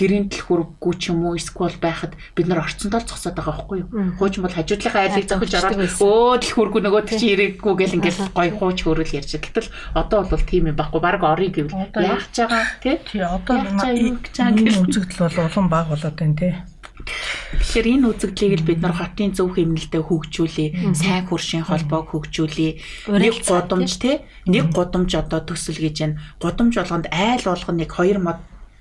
[0.00, 4.16] гэрийн дэлхүрггүй ч юм уу эсвэл байхад бид нар орцондоо зогсоод байгаа байхгүй юу.
[4.16, 8.78] Хуучин бол хажуудлынхаа айлыг зохиж ороод өө дэлхүрггүй нөгөө чи ирээгүй гэл ингээл гой хууч
[8.88, 9.36] хөрөл ярьж.
[9.36, 11.00] Гэтэл одоо бол тийм юм байхгүй.
[11.04, 12.96] Бараг орё гэвэл яах ч байгаа тий.
[13.04, 16.54] Тий одоо энэ үзэгдэл бол улам баг болоод байна тий.
[17.00, 22.72] Тэгэхээр энэ үзэгдлийг л бид нар хотын зөв хэмнэлтэд хөгжүүлээ, сайн хуршийн холбоог хөгжүүлээ.
[23.10, 26.20] Нэг гудамж тий, нэг гудамж одоо төсөл гэж байна.
[26.38, 28.38] Гудамж болгонд айл болгоно нэг хоёр мод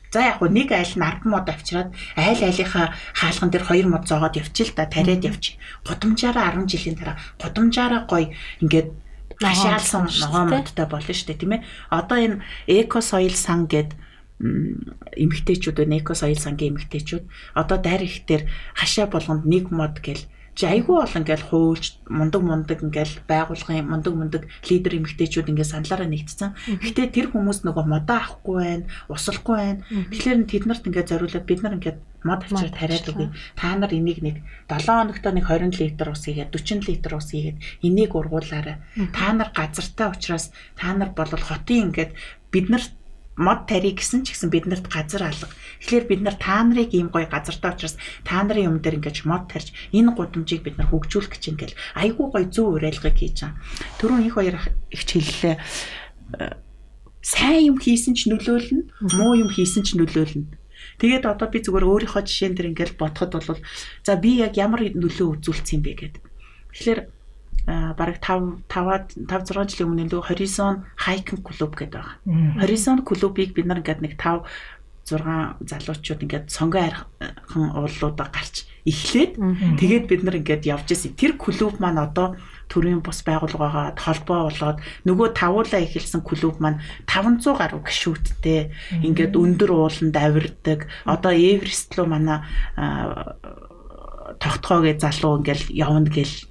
[0.10, 4.04] За яг хөө нэг айл нь 10 мод авчираад айл айлынхаа хаалган дээр 2 мод
[4.10, 5.62] зоогоод явчих л да тариад явчих.
[5.86, 8.34] Гудамжаараа 10 жилийн дараа гудамжаараа гоё
[8.64, 8.90] ингээд
[9.38, 11.66] хашаалсан ногоо модтой болно шүү дээ тийм ээ.
[11.94, 13.96] Одоо энэ эко соёл сан гэдэг
[15.24, 17.24] эмгтээчүүд байна эко соёл сангийн эмгтээчүүд
[17.60, 20.24] одоо дайр их дээр хашаа болгонд нэг мод гэл
[20.60, 26.12] чи айгүй бол ингээл хуульч мундаг мундаг ингээл байгуулгын мундаг мундаг лидер эмэгтэйчүүд ингээд саналаараа
[26.12, 26.84] нэгдсэн.
[26.84, 29.84] Гэхдээ тэр хүмүүс нөгөө модоо авахгүй байна, усалахгүй байна.
[29.88, 33.28] Тэгэхээр тэд нарт ингээд зориулаад бид нар ингээд мод авчирд хариад үгүй.
[33.56, 37.58] Та нар энийг нэг 7 хоногт нэг 20 литр ус хийгээд 40 литр ус хийгээд
[37.80, 38.84] энийг ургуулаарай.
[39.16, 42.12] Та нар газартай учраас та нар бол хотын ингээд
[42.52, 42.92] бид нарт
[43.40, 45.48] мод тари гэсэн ч гэсэн биднэрт газар алга.
[45.80, 47.96] Тэгэхээр бид нар та нарыг ийм гоё газартай учраас
[48.28, 52.28] та нарын юм дээр ингэж мод тарьж энэ гудамжийг бид нар хөгжүүлэх гэж ингээл айгүй
[52.28, 53.56] гоё зөв уриалгыг хийж байгаа.
[54.04, 54.56] Түрүүн их хоёр
[54.92, 55.56] их хэллээ.
[57.24, 60.60] Сайн юм хийсэн ч нөлөөлнө, муу юм хийсэн ч нөлөөлнө.
[61.00, 63.64] Тэгээд одоо би зүгээр өөрийнхөө жишээн дээр ингээл бодоход бол
[64.04, 66.24] за би яг ямар нөлөө үзүүлсэн юм бэ гэдэг.
[66.76, 67.00] Тэгэхээр
[67.70, 72.18] бараг 5 5 5 6 жилийн өмнө нөгөө Horizon Hiking Club гэдэг байгаа.
[72.66, 74.48] Horizon Club-ыг бид нар ингээд нэг 5
[75.06, 79.38] 6 залуучууд ингээд сонгоо архан уулуудаа гарч эхлээд
[79.78, 81.18] тэгээд бид нар ингээд явж ирсэн.
[81.18, 82.38] Тэр клуб маань одоо
[82.70, 88.70] төрийн бус байгууллагаагаа холбоо болоод нөгөө тавуулаа эхэлсэн клуб маань 500 гаруй гишүүдтэй
[89.06, 90.86] ингээд өндөр ууланд авирдаг.
[91.06, 92.46] Одоо Эверест руу манай
[94.38, 96.49] тогтгоогээ залуу ингээл явна гэл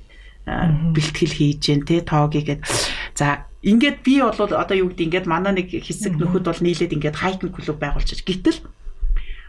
[0.94, 2.62] бэлтгэл хийж гэн те тоогийгээд
[3.14, 7.20] за ингээд би бол одоо юу гэдэг ингээд манай нэг хэсэг нөхөд бол нийлээд ингээд
[7.20, 8.24] хайкинг клуб байгуулчих.
[8.24, 8.62] Гэтэл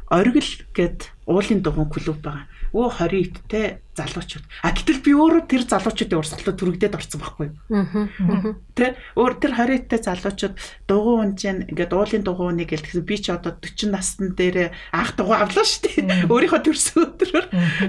[0.09, 4.45] оргил гэд уулын дугуун клуб байгаа өө 20 те залуучууд.
[4.63, 8.55] А гэтэл би өөрөө тэр залуучуудын урсгалууд түрэгдээд орсон байхгүй юу?
[8.77, 10.55] Тэ өөр тэр 20 те залуучууд
[10.87, 15.65] дугуй унжин ингээд уулын дугуйныг гэлтсэн би ч одоо 40 насны дээр анх дугуй авлаа
[15.67, 16.31] шүү дээ.
[16.31, 17.47] Өөрийнхөө төрсөн өдрөөр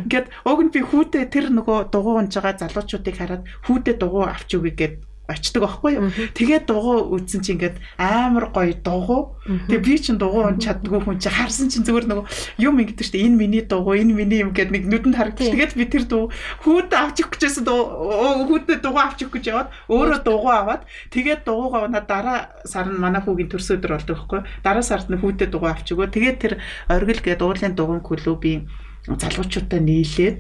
[0.09, 4.51] ингээд уг нь би хүүтэй тэр нөгөө дугуй унж байгаа залуучуудыг хараад хүүтэй дугуй авч
[4.59, 4.95] өгье гэд
[5.31, 6.11] очдөг байхгүй юу.
[6.35, 9.39] Тэгээд дугуй үтсэн чи ингээд амар гоё дугуй.
[9.71, 12.27] Тэгээ би чин дугуй он чаддгүй хүн чи харсан чин зүгээр нөгөө
[12.59, 15.55] юм ингэдэж штэ энэ миний дугуй, энэ миний юм гэд нэг нүдэнд харагдчих.
[15.55, 16.25] Тэгээд би тэр дуу
[16.67, 20.83] хүүд авчих гэжсэн хүүдээ дугуй авчих гэж яваад өөрөө дугуй аваад
[21.15, 24.49] тэгээд дугуйгаа унаа дараа сар нь манай хүүгийн төрсөн өдөр болдог байхгүй юу.
[24.67, 26.09] Дараа сард нь хүүдээ дугуй авч өгөө.
[26.11, 26.53] Тэгээд тэр
[26.91, 28.69] оргил гээд уулын дугуйн клубийн
[29.07, 30.37] залуучуудаа нийлээд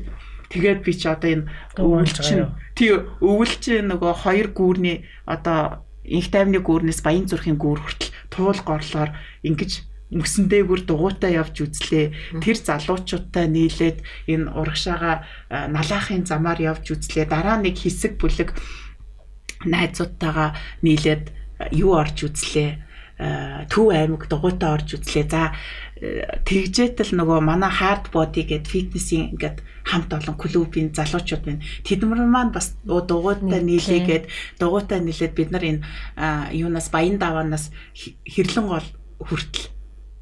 [0.51, 1.47] Тэгээд би чи одоо энэ
[1.79, 2.91] өвөлчин тий
[3.23, 9.15] өвөлчин нөгөө хоёр гүүрний одоо инх тайвны гүүрнээс баян зүрхийн гүүр хүртэл туул горлоор
[9.47, 12.43] ингэж мөсөндээгүр дугуйтай явж үзлээ.
[12.43, 17.31] Тэр залуучуудтай нийлээд энэ урагшаага налаахын замаар явж үзлээ.
[17.31, 18.59] Дараа нэг хэсэг бүлэг
[19.71, 21.31] найзуудтайгаа нийлээд
[21.71, 22.71] юу орж үзлээ.
[23.71, 25.25] Төв аймаг дугуйтай орж үзлээ.
[25.31, 25.55] За
[26.01, 31.65] тэгжээтэл нөгөө манай хард боди гэд фитнесийн ингээд хамт олон клубын залуучууд байна.
[31.85, 34.25] Тэдмэр маань бас дугуйтай нийлээгээд
[34.57, 35.85] дугуйтай нийлээд бид нар энэ
[36.57, 37.69] юунаас баян даваанаас
[38.25, 38.89] хэрлэн гол
[39.21, 39.69] хүртэл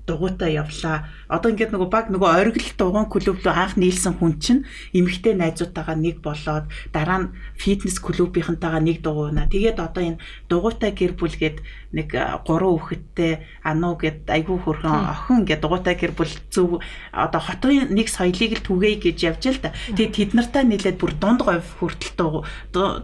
[0.09, 1.05] дугуйтай явлаа.
[1.29, 4.65] Одоо ингээд нөгөө баг нөгөө оргил дугуйн клуб руу анх нийлсэн хүн чинь
[4.97, 9.53] эмэгтэй найзуудтайгаа нэг болоод дараа нь фитнес клубийнхантайгаа нэг дугуйна.
[9.53, 11.61] Тэгээд одоо энэ дугуйтай гэр бүл гээд
[11.93, 12.13] нэг
[12.45, 18.13] гурван хүүхэдтэй ануу гэд айгүй хөрхөн охин гэд дугуйтай гэр бүл зөв одоо хотын нэг
[18.13, 19.73] соёлыг л түгээе гэж явж л да.
[19.97, 22.45] Тэгээд тэд нартай нийлээд бүр дунд говь хүртэл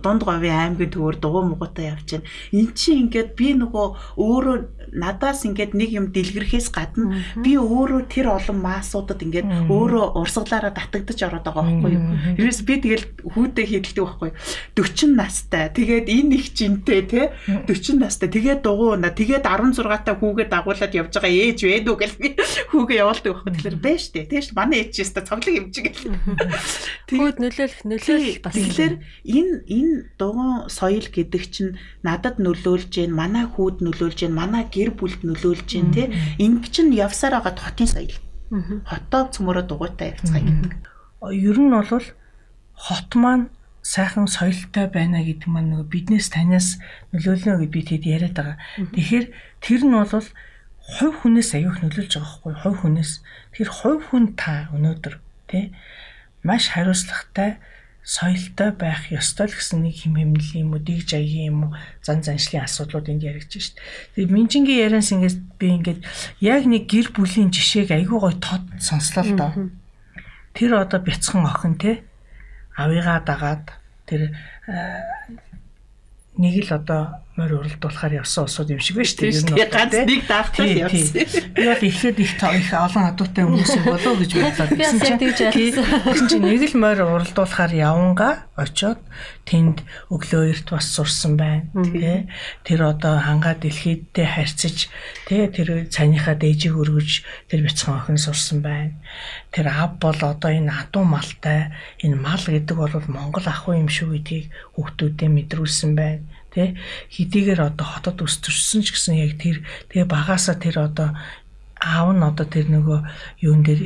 [0.05, 2.28] дунд говийн аймгийн төвөр дугуй муутай явж байна.
[2.53, 4.57] Эн чинь ингээд би нөгөө өөрөө
[4.95, 11.18] надаас ингээд нэг юм дэлгэрхээс гадна би өөрөө тэр олон маасуудад ингээд өөрөө урсгалаараа татагдаж
[11.24, 12.05] ороод байгаа байхгүй юу.
[12.39, 14.39] Ерөөс би тэгэл хүүдээ хийдэлдэг байхгүй юу.
[14.76, 15.72] 40 настай.
[15.72, 18.28] Тэгээд энэ их жинтэй те 40 настай.
[18.28, 19.14] Тэгээд дугуй унаа.
[19.14, 22.14] Тэгээд 16 та хүүгээ дагуулад явж байгаа ээж вэ дүү гэл
[22.75, 23.53] хүүгээ явуулдаг байхгүй.
[23.55, 24.27] Тэгэхээр бэ штэ.
[24.27, 25.95] Тэгэж манай ээж өстө цоглог чиг.
[27.14, 28.55] Хүүд нөлөөлөх нөлөөлөх бас.
[28.59, 34.66] Тэгэхээр энэ энэ дугуй соёл гэдэг чинь надад нөлөөлж гин, манай хүүд нөлөөлж гин, манай
[34.66, 36.11] гэр бүлд нөлөөлж гин те.
[36.43, 38.18] Ингэ чинь явсаар байгаа хотын соёл.
[38.91, 40.72] Хотоо цөмөрөө дугуйтай явцгаа гэдэг.
[41.31, 42.07] Ер нь бол
[42.75, 43.55] хот маань
[43.85, 46.80] сайхан соёлтой байна гэдэг маань нөгөө биднээс танаас
[47.12, 48.57] нөлөөлнө гэж би тэгэд яриад байгаа.
[48.97, 49.26] Тэгэхээр
[49.61, 50.09] тэр нь бол
[50.80, 53.12] хувь хүнээс аюух нөлөөлж байгаа байхгүй хувь хүнээс.
[53.53, 55.14] Тэгэхээр хувь хүн та өнөөдөр
[55.53, 55.76] тий
[56.41, 57.61] маш хариуцлагатай
[58.05, 61.70] соёлтой байх ёстой л гэсэн нэг хэм хэмнэл юм уу дэг жаягийн юм уу
[62.05, 63.76] зан заншлын асуудлууд энд яригдж шít.
[64.12, 66.01] Тэгээ Минжингийн ярианс ингээд би ингээд
[66.45, 69.53] яг нэг гэр бүлийн жишээг айгүй гой тод сонслоо л доо.
[70.53, 72.05] Тэр одоо бяцхан охин те
[72.77, 73.64] авыгаа дагаад
[74.07, 74.35] тэр
[76.39, 79.66] нэг л одоо морь уралдуулахаар явсан усууд юм шиг байна шүү Тийм дээ.
[79.66, 81.11] Ганц нэг даахтаа л явсан.
[81.51, 84.66] Би бол ихэд их тоо их олон адуутай хүмүүс болов гэж бодлоо.
[84.70, 86.28] Би бас тэгж ярьсан.
[86.30, 89.03] Чи нэг л морь уралдуулахаар яванга очоод
[89.51, 89.82] тэнд
[90.14, 91.66] өглөө эрт бас сурсан байна.
[91.74, 92.30] Тэ
[92.62, 94.87] тэр одоо хангаа дэлхийдтэй харьцаж
[95.26, 98.95] тэ тэр цаныхаа дээжийг өргөж тэр бяцхан охин сурсан байна.
[99.51, 103.91] Тэр ав бол одоо энэ адуу малтай энэ мал гэдэг бол Монгол ах уу юм
[103.91, 106.22] шүү гэдгийг хүүхдүүдэд мэдрүүлсэн байна
[106.55, 106.78] тий
[107.11, 111.18] хэдийгээр одоо хотод өсөрсөн ч гэсэн яг тэр тэгээ багаасаа тэр одоо
[111.84, 112.98] аав нь одоо тэр нөгөө
[113.44, 113.80] юун дээр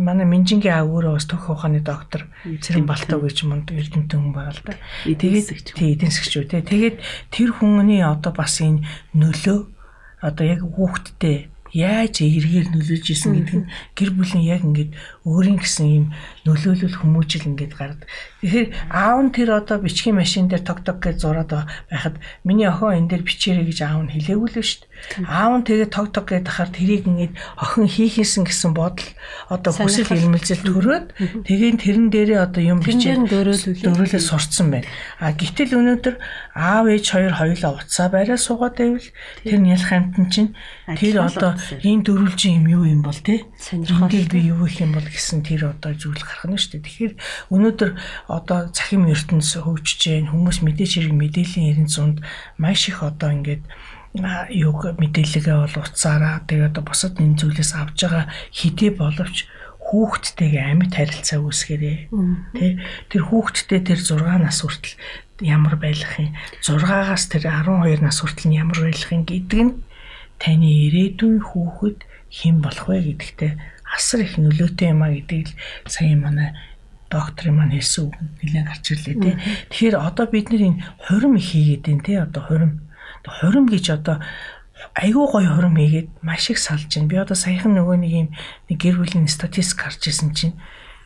[0.00, 4.56] манай Минжингийн аав өөрөө бас төх ухааны доктор Цэрэн Балтаг гэж мунд эрдэмтэн хүн байгаа
[4.56, 4.80] л да.
[5.04, 6.62] Тэгээд тий эдийн засгч үү тий.
[6.64, 6.96] Тэгээд
[7.28, 9.58] тэр хүний одоо бас энэ нөлөө
[10.24, 14.92] одоо яг хүүхдтэй яаж эргээр нөлөөлж исэн гэдэг нь гэр бүлийн яг ингээд
[15.22, 16.06] өөрийн гэсэн юм
[16.42, 18.02] нөлөөлөл хүмүүжил ингээд гард.
[18.42, 23.06] Тэгэхээр аав нь тэр одоо бичгийн машин дээр ток ток гэж зураад байхад миний охин
[23.06, 25.30] энэ дээр бичээрэй гэж аав нь хэлээгүй л шүү дээ.
[25.30, 29.06] Аав нь тэгээ ток ток гэж тахаар тэрийг ингээд охин хийхээсэн гэсэн бодол
[29.46, 31.06] одоо хүсэл эрмэлзэл төрөөд
[31.46, 34.90] тэгээ тэрэн дээрээ одоо юм бичээд дөрөөлөө сурцсан байна.
[35.22, 36.18] А гítэл өнөөдөр
[36.58, 39.08] аав ээж хоёр хоёулаа уцаа байраа суугаад байвал
[39.46, 40.50] тэр нялх амтан чинь
[40.98, 44.10] тэр одоо энэ дөрвөлжин юм юу юм бол те сонирхол.
[44.10, 46.86] Би юу их юм бол гэсэн тэр одоо зүйл гарах нь шүү дээ.
[46.88, 47.14] Тэгэхээр
[47.52, 47.90] өнөөдөр
[48.32, 52.24] одоо захим ертөнц хөгжиж जैन хүмүүс мэдээж хэрэг мэдээллийн эрен зунд
[52.56, 53.64] маш их одоо ингээд
[54.52, 59.48] юг мэдээлэлгээ бол уцаараа тэгээ одоо босод энэ зүйлээс авж байгаа хэдий боловч
[59.80, 61.98] хүүхдтэйгээ амьд харилцаа үүсгэрээ.
[62.56, 62.70] Тий
[63.08, 64.96] тэр хүүхдтэй тэр 6 нас хүртэл
[65.40, 66.36] ямар байх юм?
[66.60, 69.72] 6-аас тэр 12 нас хүртэл нь ямар байх юм гэдэг нь
[70.38, 71.98] таны ирээдүйн хүүхэд
[72.32, 73.52] хэн болох вэ гэдэгтээ
[73.92, 75.52] асар их нөлөөтэй юм а гэдгийг
[75.86, 76.56] сая манай
[77.12, 79.34] доктор маань хэлсэн үг нэлээд гарч ирлээ тий.
[79.68, 82.72] Тэгэхээр одоо бид нар энэ хурим хийгээд байна тий одоо хурим
[83.28, 84.16] хурим гэж одоо
[84.96, 87.08] айгүй гоё хурим хийгээд маш их салж байна.
[87.12, 88.28] Би одоо саяхан нөгөө нэг юм
[88.72, 90.56] нэг гэр бүлийн статистик харж исэн чинь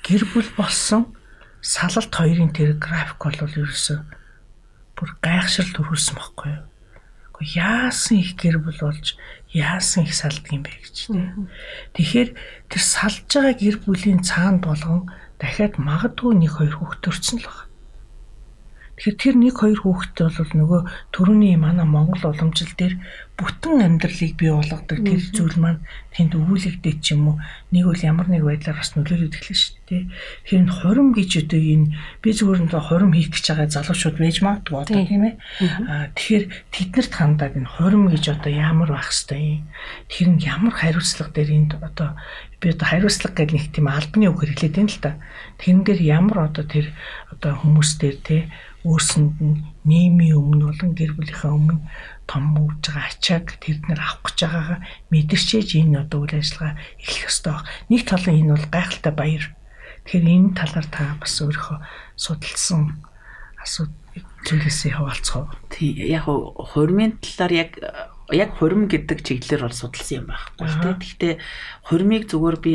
[0.07, 1.11] гэр бүл болсон
[1.59, 3.34] салалт хоёрын тэр график бол
[3.66, 3.99] ерөөсөө
[4.95, 6.64] бүр гайхшрал төрүүлсэн байхгүй юу?
[7.34, 9.18] Гэхдээ яасан их гэр бүл болж
[9.57, 11.49] яасан их салдаг юм бэ гэж тийм.
[11.97, 12.29] Тэгэхээр
[12.69, 15.09] тэр салж байгаа гэр бүлийн цаанд болгон
[15.41, 17.66] дахиад магадгүй нэг хоёр хүүхд төрсөн л байна.
[18.97, 20.81] Тэгэхээр тэр нэг хоёр хүүхэдтэй бол нөгөө
[21.13, 22.97] төрөний манай Монгол уламжил дээр
[23.37, 25.85] бүтэн амьдралыг бий болгодог тэр зүйл маань
[26.17, 27.37] тэнд өвүүлэгдээд ч юм уу
[27.69, 30.03] нэг үл ямар нэг байдлаар бас нөлөөлөд эхэлнэ шүү дээ.
[30.09, 31.93] Тэгэхээр энэ хурим гэж одоо энэ
[32.25, 35.35] би зүгээр нь хурим хийх гэж байгаа залуучууд байж магадгүй одоо тийм ээ.
[35.85, 39.63] Аа тэгэхээр тэднэрт хандаад энэ хурим гэж одоо ямар байх хэвтэй юм.
[40.09, 42.17] Тэр нь ямар хариуцлага дээр энд одоо
[42.57, 45.13] би одоо хариуцлага гэдэг нэг тийм албаны үг хэрэглээд байна л да.
[45.61, 46.89] Тэрэн дээр ямар одоо тэр
[47.29, 48.49] одоо хүмүүс дээр те
[48.87, 51.78] өөрсөнд нь нийгмийн өмнө болон гэр бүлийнхээ өмнө
[52.30, 54.78] том үүж байгаа ачааг тэднэр авах гэж байгаагаа
[55.11, 57.66] мэдэрчээж энэ одоо үйл ажиллагаа эхлэх ёстой баг.
[57.91, 59.45] Нэг талын энэ бол гайхалтай баяр.
[60.07, 61.78] Тэгэхээр энэ талаар та бас өөрийнхөө
[62.14, 62.82] судалсан
[63.62, 63.95] асуудал
[64.47, 65.45] зүйлээсээ хаваалцгаа.
[65.70, 67.70] Тий яг хурмын талаар яг
[68.30, 70.95] яг хурим гэдэг чиглэлээр бол судалсан юм байхгүй тий.
[70.99, 71.34] Гэхдээ
[71.87, 72.74] хурмыг зүгээр би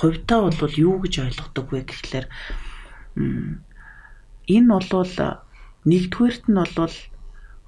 [0.00, 2.26] хувьдаа бол юу гэж ойлгодог вэ гэхлээр
[3.16, 4.88] энэ бол
[5.88, 6.96] нэгдүгээрт нь бол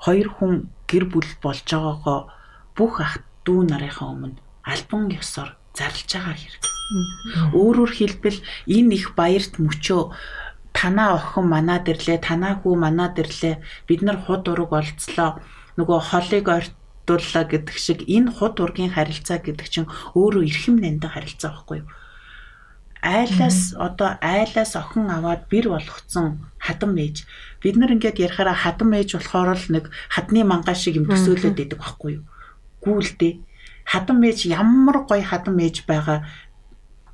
[0.05, 0.53] хоёр хүн
[0.91, 2.21] гэр бүл болж байгаагаа
[2.77, 4.41] бүх ах дүү нарынхаа өмнө
[4.73, 6.65] альбан ёсоор зарлж байгаа хэрэг.
[7.57, 8.39] Өөрөөр хэлбэл
[8.77, 10.03] энэ их баярт мөчөө
[10.77, 13.55] танаа охин манаа дэрлээ, танаа хүү манаа дэрлээ.
[13.89, 15.41] Бид нар худ ураг олцлоо.
[15.79, 19.89] Нөгөө холыг ойртууллаа гэдэг шиг энэ худ ургийн харилцаа гэдэг чинь
[20.19, 21.89] өөрөө эрхэм нандаа харилцаа байхгүй юу?
[23.03, 26.27] айлаас одоо айлаас охин аваад бэр болгоцсон
[26.59, 27.27] хадам ээж
[27.63, 31.79] бид нар ингээд ярихаараа хадам ээж болохоор л нэг хадны мангай шиг юм төсөөлөд идэг
[31.79, 32.25] байхгүй юу?
[32.83, 33.31] Гүйлдэ
[33.87, 36.27] хадам ээж ямар гоё хадам ээж байгаа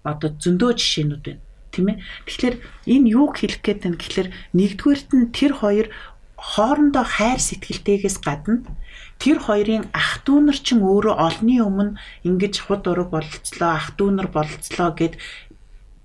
[0.05, 1.43] одоо зөндөө жишээнүүд байна.
[1.73, 1.97] Тийм ээ
[2.27, 2.57] тэгэхээр
[2.93, 5.87] энэ юуг хэлэх гээд байна гэхэлэр нэгдүгээрт нь тэр хоёр
[6.39, 8.63] хоорондоо хайр сэтгэлтэйгээс гадна
[9.19, 14.11] тэр хоёрын ах дүү нар ч өөрөө олны өмнө ингэж худ ураг болцлоо ах дүү
[14.15, 15.19] нар болцлоо гэд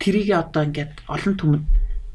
[0.01, 1.65] тэрийг одоо ингээд олон түмэнд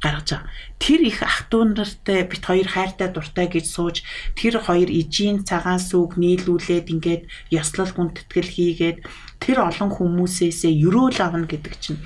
[0.03, 0.51] гаргаж байгаа.
[0.79, 3.97] Тэр их ах トゥ нартай бит хоёр хайртай дуртай гэж сууж
[4.39, 8.99] тэр хоёр ижийн цагаан сүг нийлүүлээд ингээд ёслол гүнтэтгэл хийгээд
[9.43, 11.99] тэр олон хүмүүсээсээ өрөөл авна гэдэг чинь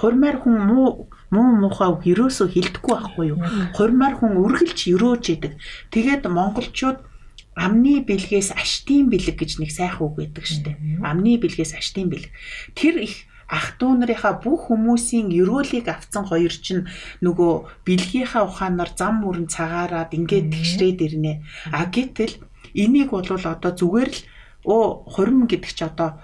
[0.00, 3.38] хурмаар хүн муу муу муухай ерөөсөө хилдэхгүй байхгүй юу.
[3.76, 5.52] Хурмаар хүн үргэлж өрөөж идэг.
[5.92, 6.98] Тэгээд монголчууд
[7.54, 10.78] амны бэлгээс аштын бэлэг гэж нэг сайхан үг байдаг штеп.
[11.02, 12.30] Амны бэлгээс аштын бэлэг.
[12.74, 16.88] Тэр их ах トゥ нарынхаа бүх хүмүүсийн өрөөлийг авцсан хоёр чинь
[17.24, 21.32] нөгөө бэлгийнхаа ухаанаар зам мөрөн цагаараад ингээд тэгшрээд ирнэ.
[21.72, 22.40] А гэтэл
[22.72, 24.20] энийг бол одоо зүгээр л
[24.64, 26.20] оо хурим гэдэг чи одоо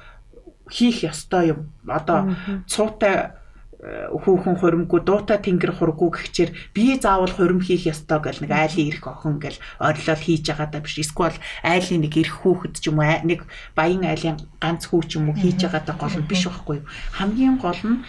[0.71, 1.61] хийх ёстой юм.
[1.85, 3.40] Одоо цуутай
[3.81, 9.09] хүүхэн хуримгүй дуутай тэнгэр хурггүй гэхчээр би заавал хурим хийх ёстой гэл нэг айлын ирэх
[9.09, 11.01] охин гэл орилол хийж байгаа даа биш.
[11.01, 15.33] Эсвэл айлын нэг ирэх хүүхэд ч юм уу нэг баян айлын ганц хүү ч юм
[15.33, 16.85] уу хийж байгаа даа гол нь биш байхгүй
[17.17, 18.05] хамгийн гол нь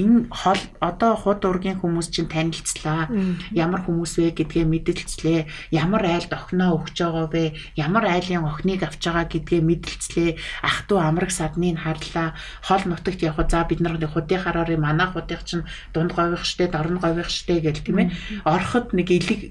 [0.00, 3.08] энэ хол одоо худ ургийн хүмүүс чинь танилцлаа.
[3.52, 5.40] Ямар хүмүүс вэ гэдгээ мэдэлцлээ.
[5.74, 7.44] Ямар айлд охиноо өгч байгаа вэ?
[7.76, 10.30] Ямар айлын охиныг авч байгаа гэдгээ мэдэлцлээ.
[10.64, 12.34] Ах トゥ амраг садныг харлаа.
[12.64, 16.97] Хол нутагт явах за бид нар худын хараар манай анхуудынх чинь дунд гових штэ дорн
[17.01, 18.07] гових штэ гэл тийм ээ
[18.45, 19.41] ороход нэг илэг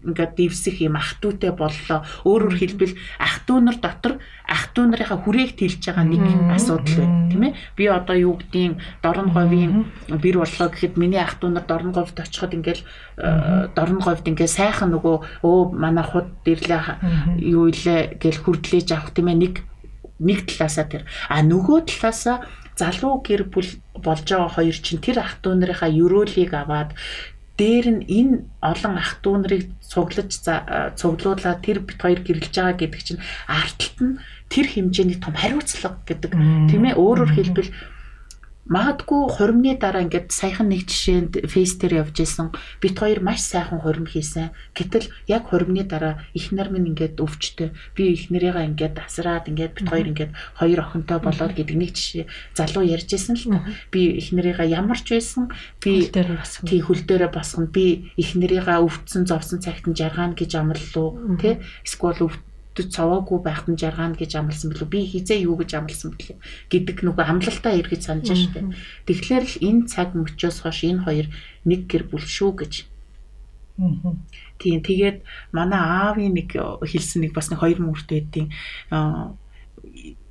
[0.00, 2.00] ингээд дивсэх юм ах トゥ утэй боллоо.
[2.24, 4.16] Өөрөөр хэлбэл ах トゥ нар дотор
[4.48, 6.24] ах トゥ нарынхаа хүрээг тэлж байгаа нэг
[6.56, 7.52] асуудал байна, тийм ээ.
[7.76, 12.16] Би одоо юу гэдгийг дорн говийн бэр боллоо гэхэд миний ах トゥ нар дорн говьд
[12.16, 12.82] очиход ингээл
[13.76, 19.28] дорн говьд ингээ сайхан нөгөө өө манай худ дэрлээ юу илээ гэл хүрдлээж авах тийм
[19.28, 19.54] ээ нэг
[20.20, 22.48] нэг талаасаа тэр а нөгөө талаасаа
[22.80, 23.68] залуу гэр бүл
[24.00, 26.96] болж байгаа хоёр чинь тэр ах トゥ нарынхаа ерөөлийг аваад
[27.60, 30.30] дээр нь энэ олон ах トゥ нарыг цуглаж
[30.96, 34.18] цуглуулаад тэр бит хоёр гэрэлж байгаа гэдэг чинь арталт нь
[34.48, 36.32] тэр хэмжээний том хариуцлага гэдэг
[36.72, 37.70] тийм ээ өөрөөр хэлбэл
[38.65, 42.49] Магадгүй хуримны дараа ингээд саяхан нэг жишээнд фейс дээр явж исэн
[42.81, 44.57] бит хоёр маш сайхан хурим хийсэн.
[44.73, 47.77] Гэтэл яг хуримны дараа их нар минь ингээд өвчтөй.
[47.93, 52.25] Би их нарыгаа ингээд асраад ингээд бит хоёр ингээд хоёр охинтой болоод гэдэг нэг жишээ
[52.57, 53.69] залуу ярьж исэн л та.
[53.93, 57.69] Би их нарыгаа ямар ч байсан би тий хөл дээрээ босгоно.
[57.69, 62.33] Би их нарыгаа өвдсөн зовсон цагт нь жаргаана гэж амлалуу тий эсвэл
[62.75, 64.91] өвдөж цаваагүй байхад нь жаргаана гэж амласан билүү.
[64.91, 66.37] Би хизээ юу гэж амласан бэлээ?
[66.67, 68.67] гэдэг нөгөө амлалтаа эргэж санаж штэ.
[69.07, 71.27] Тэгэхээр л энэ цаг мөчөөс хойш энэ хоёр
[71.63, 72.73] нэг гэр бүл шүү гэж
[74.59, 78.47] Тийм тэгээд манай аавын нэг хэлсэн нэг бас нэг хоёр мөртэй байдیں۔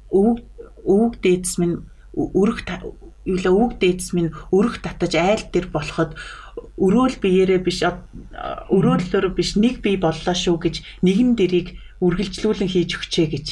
[0.09, 0.39] өвөг
[0.85, 1.85] өвөг дээдс минь
[2.17, 2.65] өрөх
[3.29, 6.17] юу л өвөг дээдс минь өрөх татаж айл дээр болоход
[6.81, 10.75] өрөөл биеэрээ биш өрөөлөөр биш нэг бие боллоо шүү гэж
[11.05, 13.47] нэгэн дэрийг үргэлжлүүлэн хийж өгчээ гэж.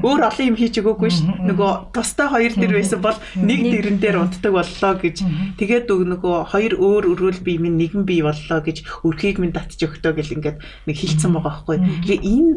[0.00, 1.20] Өөр олон юм хийж өгөөгүй ш.
[1.24, 5.16] Нөгөө тустай хоёр дэр байсан бол нэг дэрэн дээр унтдаг боллоо гэж.
[5.60, 10.12] Тэгээд нөгөө хоёр өөр өрөөл бие минь нэгэн бие боллоо гэж өрхийг минь татж өгтөө
[10.16, 10.58] гэл ингээд
[10.88, 11.76] нэг хилцсэн байгаа байхгүй.
[12.04, 12.52] Тэгээ энэ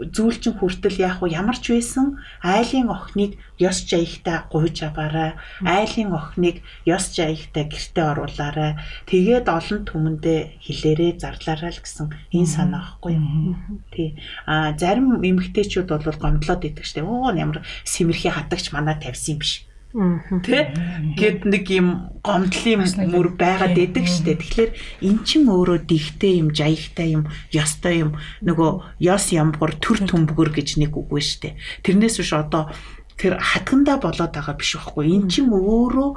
[0.00, 5.36] зүйл чинь хүртэл яг уу ямар ч байсан айлын охиныг ёс жаягтай гуйж аваарай.
[5.60, 8.72] Айлын охиныг ёс жаягтай гэртээ оруулаарай.
[9.04, 13.56] Тэгээд олон түмэндээ хилээрээ зарлаарай л гэсэн энэ санаа байхгүй юу.
[13.92, 14.16] Тий.
[14.48, 17.04] А зарим эмэгтэйчүүд бол гомдлоод идэг штеп.
[17.04, 20.70] Оо ямар симэрхий хатагч манаа тавьсан юм биш Тэ
[21.18, 24.38] гэд нэг юм гомдлын мөр байгаад идэг штэ.
[24.38, 24.70] Тэгэхээр
[25.02, 28.14] эн чин өөрөө дихтэй юм, жаягтай юм, ёстой юм.
[28.38, 31.58] Нөгөө ёс ямбгар төр төмбгөр гэж нэг үг байна штэ.
[31.82, 32.70] Тэрнээс биш одоо
[33.18, 35.10] тэр хатгандаа болоод байгаа биш байхгүй.
[35.10, 36.10] Эн чин өөрөө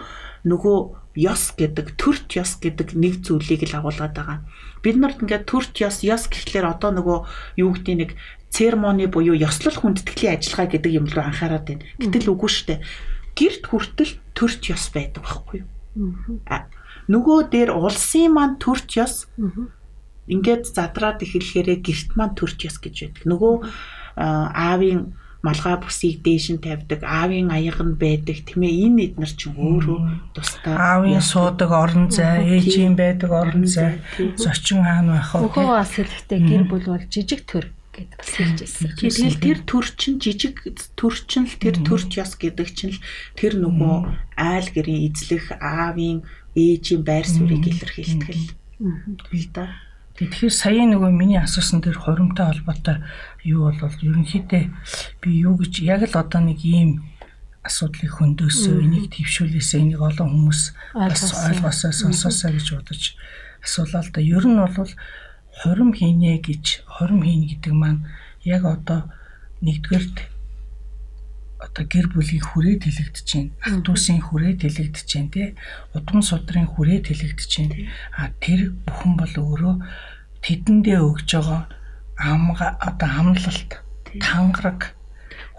[0.45, 0.77] нөгөө
[1.25, 4.45] ёс гэдэг, төрт ёс гэдэг нэг зүйлийг л агуулгаад байгаа.
[4.85, 7.17] Бид нарт ингээд төрт ёс, ёс гэхлээр одоо нөгөө
[7.57, 8.11] юу гэдэг нэг
[8.53, 11.85] церемони буюу ёслол хүндэтгэлийн ажиллагаа гэдэг юм руу анхаарат байна.
[11.97, 12.77] Гэтэл үгүй штэ
[13.37, 15.69] гэрт хүртэл төрч ёс байдаг байхгүй юу?
[17.09, 19.27] Нөгөө дээр улсын маань төрч ёс
[20.29, 23.23] ингээд задраад эхлэхээрээ гэрт маань төрч ёс гэж байдаг.
[23.27, 23.53] Нөгөө
[24.15, 25.13] аавын
[25.43, 28.87] малгай бүсийг дээш нь тавьдаг, аавын аяга нь байдаг тийм ээ.
[28.87, 29.99] Энэ эднэр чинь өөрөө
[30.31, 33.99] тусдаа аавын суудаг орон зай, ээжийн байдаг орон зай,
[34.39, 35.43] зочин хаана байх вэ?
[35.43, 38.89] Хөхөө бас хэлэхдээ гэр бүл бол жижиг төр гэдэг бас хэлж байсан.
[38.97, 40.57] Тэгэл тэр төр чин жижиг
[40.97, 42.99] төр чин л тэр төрч яс гэдэг чин л
[43.37, 43.95] тэр нөгөө
[44.35, 46.25] айл гэрийн эзлэх аавын
[46.57, 49.69] ээжийн байр суурийг илэрхийлдэг л да.
[50.13, 53.01] Тэгэхээр сая нөгөө миний асуусан тэр хоримтой холбоотой
[53.41, 54.63] юу бол ерөнхийдөө
[55.25, 57.01] би юу гэж яг л одоо нэг ийм
[57.65, 60.61] асуудлыг хөндөсөө энийг твшүүлээсээ энийг олон хүмүүс
[60.93, 63.03] бас ойлгосоо сонсоосоо гэж бодож
[63.65, 64.21] асуулаа л да.
[64.21, 64.91] Ер нь бол
[65.61, 68.01] хорим хийнэ гэж хорим хийнэ гэдэг маань
[68.43, 69.09] яг одоо
[69.61, 70.33] нэгдүгээрт
[71.63, 73.51] одоо гэр бүлийн хүрээ тэлэгдэж байна.
[73.63, 75.47] Ах дүүсийн хүрээ тэлэгдэж байна тий.
[75.95, 77.75] Удам судрын хүрээ тэлэгдэж байна.
[78.19, 79.75] А тэр бүхэн бол өөрөө
[80.43, 81.61] тэдэндээ өгж байгаа
[82.19, 83.71] амга одоо амлалт
[84.19, 84.91] тангараг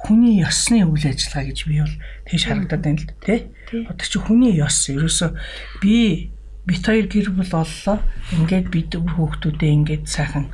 [0.04, 1.96] хүний ёсны үйл ажиллагаа гэж би бол
[2.28, 3.40] тийш харагдаад байна л тий.
[3.88, 5.32] Одоо чи хүний ёс ерөөсө
[5.80, 6.33] би
[6.64, 8.00] бит хоёр гэр бүл боллоо.
[8.32, 10.48] Ингээд бид хүүхдүүдээ ингээд сайхан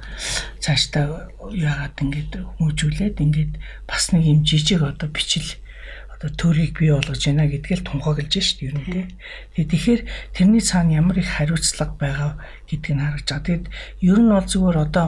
[0.58, 3.52] цаашдаа яагаад ингээд хүмүүжүүлээд ингээд
[3.86, 5.46] бас нэг юм жижиг одоо бичил
[6.10, 9.08] одоо төрийг бий болгож байна гэдгээл тунхаглаж шít ер нь
[9.54, 9.64] тий.
[9.64, 10.00] Тэгэхээр
[10.34, 12.32] тэрний цаана ямар их хариуцлага байгаа
[12.66, 13.46] гэдгийг харагдаж байгаа.
[13.46, 13.64] Тэгэд
[14.02, 15.06] ер нь бол зүгээр одоо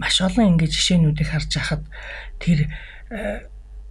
[0.00, 1.84] маш олон ингэ жишээнүүдийг харж хахад
[2.40, 2.72] тэр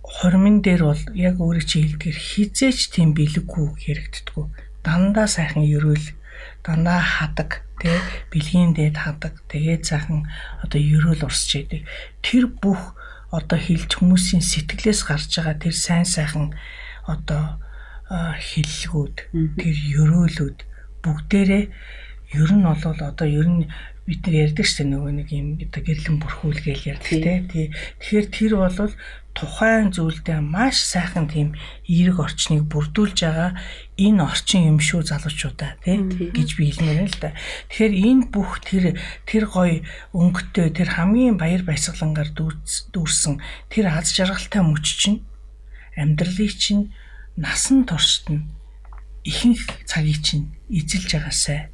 [0.02, 4.69] хормын дээр бол яг өөрөө чи хэлдгэр хизээч тийм бэлэггүй хэрэгддэггүй.
[4.90, 6.18] Дандаа сайхан ерөөл,
[6.66, 7.94] дандаа хадаг, тэ
[8.34, 9.38] бэлгийн дээд хадаг.
[9.46, 10.26] Тэгээд сайхан
[10.66, 11.86] одоо ерөөл урсч яадаг.
[12.26, 12.98] Тэр бүх
[13.30, 16.58] одоо хилж хүмүүсийн сэтгэлээс гарч байгаа тэр сайн сайхан
[17.06, 17.62] одоо
[18.10, 19.30] хиллгүүд,
[19.62, 20.58] тэр ерөөлүүд
[21.06, 21.64] бүгдээрээ
[22.42, 23.70] ер нь бол одоо ер нь
[24.10, 27.70] бид нар ярьдаг шүү дээ нөгөө нэг юм одоо гэрлэн бүрхүүлгээл ярьдаг тий.
[28.02, 28.94] Тэгэхээр тэр бол
[29.40, 31.56] тухайн зүйлдээ маш сайхан тийм
[31.88, 33.56] эерэг орчныг бүрдүүлж байгаа
[33.96, 35.96] энэ орчин юм шүү залуучуудаа тий
[36.36, 37.32] гэж би хэлмээр л да.
[37.72, 39.80] Тэгэхээр энэ бүх тэр тэр гоё
[40.12, 43.40] өнгөтэй тэр хамгийн баяр баясгалангаар дүүрсэн
[43.72, 45.24] тэр аз жаргалтай мөч чинь
[45.96, 46.92] амьдралыг чинь
[47.40, 48.44] насан туршид нь
[49.24, 51.72] ихэнх цагийг чинь эзэлж байгаасай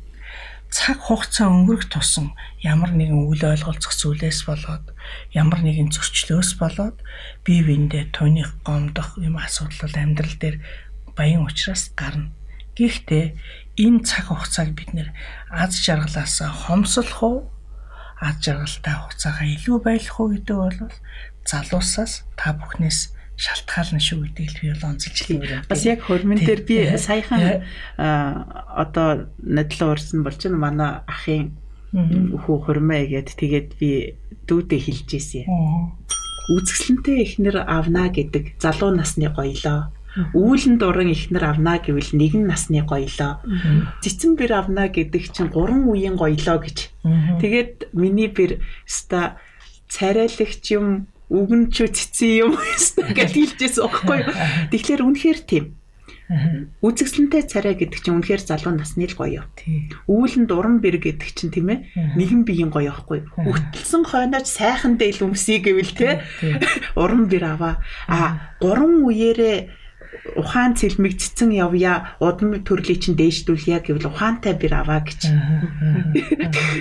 [0.75, 4.91] цаг хугацаа өнгөрөх тусам ямар нэгэн үйл ойлголцох зүйлээс болоод
[5.31, 6.99] ямар нэгэн зөрчлөөс болоод
[7.47, 10.59] бие биендээ тооних гомдох юм асуудал амьдрал дээр
[11.15, 12.35] баян ухраас гарна.
[12.75, 13.39] Гэхдээ
[13.79, 15.15] энэ цаг хугацааг бид нэр
[15.47, 17.37] аз жаргалаас хомсолох уу?
[18.19, 20.91] Аз жаргалтай хугацаагаа илүү байлгах уу гэдэг бол
[21.47, 25.67] залуусаас та бүхнээс шалтгаална шүү гэдэг л би бол онцолж хэлмээр.
[25.67, 27.67] Бас яг хөрмөн дээр би саяхан
[27.99, 31.51] одоо надлаа урсан бол чинь манай ахын
[31.95, 34.15] хүү хөрмөө гэд тэгээд би
[34.47, 35.43] дүүдээ хэлж ийсэн.
[36.55, 39.91] Үзэсгэлэнтэй ихнэр авна гэдэг залуу насны гоёлоо.
[40.31, 43.43] Үүлэн дуран ихнэр авна гэвэл нэгэн насны гоёлоо.
[43.99, 46.77] Цэцэн бэр авна гэдэг чинь гурван үеийн гоёлоо гэж.
[47.41, 49.35] Тэгээд миний бэр ста
[49.91, 52.51] царайлагч юм үгэн ч цэцэн юм
[53.15, 54.19] гэж хэлжээс өгөхгүй.
[54.71, 55.65] Тэгэхээр үнэхээр тийм.
[56.81, 59.45] Үзэгсэлэнтэй царай гэдэг чинь үнэхээр залуу насны л гоё.
[60.09, 61.85] Үүлэн дуран бэр гэдэг чинь тийм ээ.
[62.17, 63.29] Нэгэн биеийн гоё байхгүй.
[63.45, 66.25] Үтэлсэн хойноож сайхан дээл өмсөе гэвэл те.
[66.97, 67.77] Уран бэр аваа.
[68.09, 69.84] А гурван үеэрээ
[70.33, 75.21] ухаан цэлмэг цэцэн явъя удам төрлийг чинь дээждүүлъя гэвэл ухаантай бэр аваа гэж.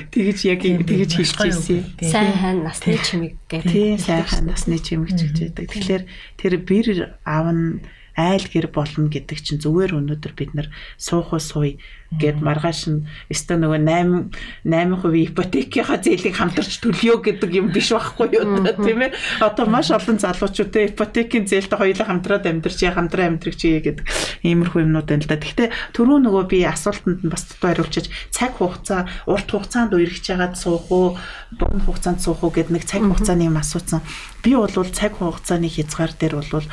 [0.09, 1.85] Тэгэж яг тэгэж хэлж ирсэн.
[2.01, 3.69] Сайн насны чимэг гэдэг.
[3.69, 5.21] Тийм сайн насны чимэг гэж
[5.53, 5.67] хэлдэг.
[5.69, 6.03] Тэгэхээр
[6.41, 6.87] тэр бэр
[7.29, 7.85] аавн
[8.15, 11.79] айл гэр болно гэдэг чинь зүгээр өнөөдөр бид нар суух уу сууя
[12.15, 18.39] гэд маргааш нь өстө нөгөө 8 8% ипотекийнхаа зээлийг хамтарч төлөё гэдэг юм биш байхгүй
[18.39, 19.17] юу тийм ээ.
[19.43, 24.07] Одоо маш олон залуучууд те ипотекийн зээлтэй хоёулаа хамтраад амьдарч яа хамтраа амьдрах чигээ гэдэг
[24.47, 25.43] иймэрхүү юмнууд байна л да.
[25.43, 28.07] Гэхдээ түрүү нөгөө би асуултанд нь бас дутуу хариулчих.
[28.31, 31.19] Цаг хугацаа урт хугацаанд үерхэж яагаад суух уу
[31.51, 34.07] дунд хугацаанд суух уу гэд нэг цаг хугацааны юм асуусан.
[34.45, 36.67] Би бол цаг хугацааны хязгаар дээр бол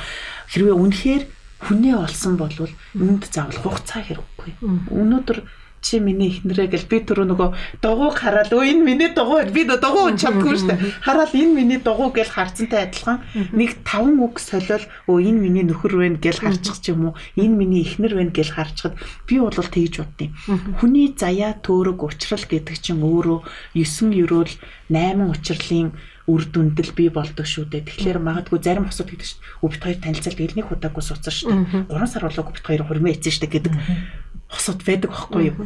[0.52, 1.24] хэрвээ үнэхээр
[1.66, 4.52] хүнээ олсон бол үүнд заавал хугацаа хэрэггүй.
[4.92, 5.40] Өнөөдөр
[5.82, 7.50] чи миний ихнэрээ гэл би түрүү нөгөө
[7.82, 10.82] дугуйг хараад өө энэ миний дугуй би дугуй чадгүй шүү дээ.
[11.02, 15.98] Хараад энэ миний дугуй гэл харцантай адилхан нэг таван үг солиол өө энэ миний нөхөр
[15.98, 18.94] вэ гэл харчих ч юм уу энэ миний ихнэр вэ гэл харчихад
[19.26, 20.30] би бол тэгж боддیں۔
[20.78, 23.42] Хүний заяа төөрөг уучрал гэдэг чинь өөрөө
[23.74, 24.54] 9 ерөөл
[24.94, 25.98] 8 учрлын
[26.28, 27.88] үр дүндэл бий болдог шүү дээ.
[27.88, 31.90] Тэгэхээр магадгүй зарим босод гэдэг чинь өвд хоёр танилцалд элний худаагүй суудсан шүү дээ.
[31.90, 33.74] 3 сар болоо өвд хоёр хурмээ эцэн шүү дээ гэдэг
[34.52, 35.58] босод байдаг байхгүй юу?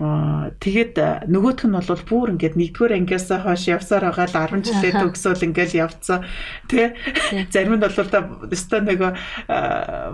[0.00, 4.92] Аа тэгээд нөгөөх нь бол бүр ингээд нэгдүгээр ангиас хойш явсаар байгаа л 10 жилээ
[5.04, 6.24] төгсөөл ингээд явцсан.
[6.72, 6.96] Тий.
[7.52, 9.12] Зарим нь бол та өстой нэг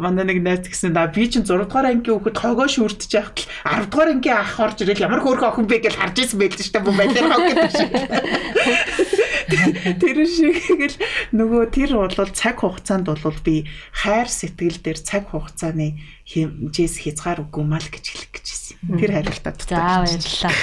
[0.02, 3.86] манай нэг найз гэсэн да би чинь 6 дугаар ангийн хүүхэд хогоо шүртэж яхад 10
[3.94, 5.78] дугаар ангийн ах орж ирэл ямар хөөрхөн охин бэ?
[5.86, 7.90] гэж харж ирсэн байл шүү дээ бо байлаа хог гэдэг шиг
[9.46, 10.96] Тэр шиг гэл
[11.34, 17.64] нөгөө тэр бол цаг хугацаанд бол би хайр сэтгэл дээр цаг хугацааны хэмжээс хязгаар үгүй
[17.64, 18.46] мал гэж хэлэх гэж
[18.82, 18.98] байна.
[18.98, 19.78] Тэр хариултаа дутаа.
[19.78, 20.54] За баярлалаа.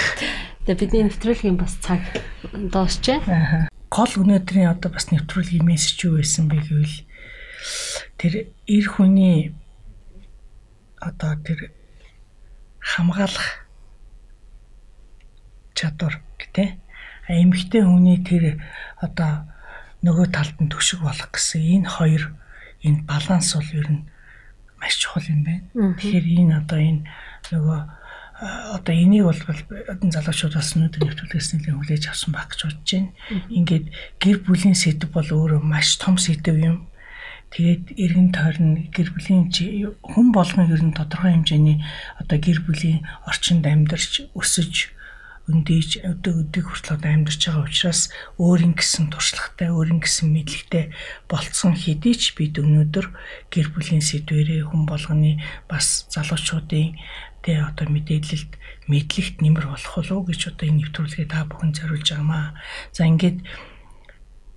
[0.67, 2.01] Тэгээ бидний нэвтрүүлгийн бас цаг
[2.51, 3.19] дуусчээ.
[3.87, 6.97] Гол өнөөдрийн одоо бас нэвтрүүлгийн мессеж юу байсан бэ гэвэл
[8.19, 8.33] тэр
[8.67, 9.55] эр хүний
[10.99, 11.71] одоо тэр
[12.79, 13.63] хамгаалах
[15.75, 16.82] чадвар гэдэг
[17.29, 18.59] эмэгтэй хүний тэр
[18.99, 19.47] одоо
[20.03, 22.23] нөгөө талд нь төшиг болох гэсэн энэ хоёр
[22.83, 24.03] энэ баланс бол ер нь
[24.79, 25.63] маш чухал юм байна.
[25.71, 27.01] Тэгэхээр энэ одоо энэ
[27.55, 27.79] нөгөө
[28.43, 29.39] одоо энийг бол
[29.87, 33.11] одоо залуучууд бас өнөөдөр нэвтрүүлгээс нэлээд хүлээж авсан баг гэж бодож байна.
[33.47, 33.85] Ингээд
[34.19, 36.91] гэр бүлийн сэдв бол өөрөө маш том сэдв юм.
[37.55, 41.79] Тэгээд эргэн тойрон гэр бүлийн хүн болгон ер нь тодорхой хэмжээний
[42.19, 44.91] одоо гэр бүлийн орчинд амьдарч өсөж
[45.43, 48.01] өндийж өдөө өдийг хүртэл одоо амьдарч байгаа учраас
[48.39, 50.95] өөрийн гэсэн туршлагатай, өөрийн гэсэн мэдлэгтэй
[51.27, 53.11] болцсон хэдий ч бид өнөөдөр
[53.51, 56.95] гэр бүлийн сэдвэрээ хүн болгоны бас залуучуудын
[57.43, 58.55] тэ одоо мэдээлэлд
[58.87, 62.55] мэдлэгт нэмэр болох уу гэж одоо энэ нэвтрүүлгээ та бүхэн зориулж байгаамаа.
[62.95, 63.43] За ингээд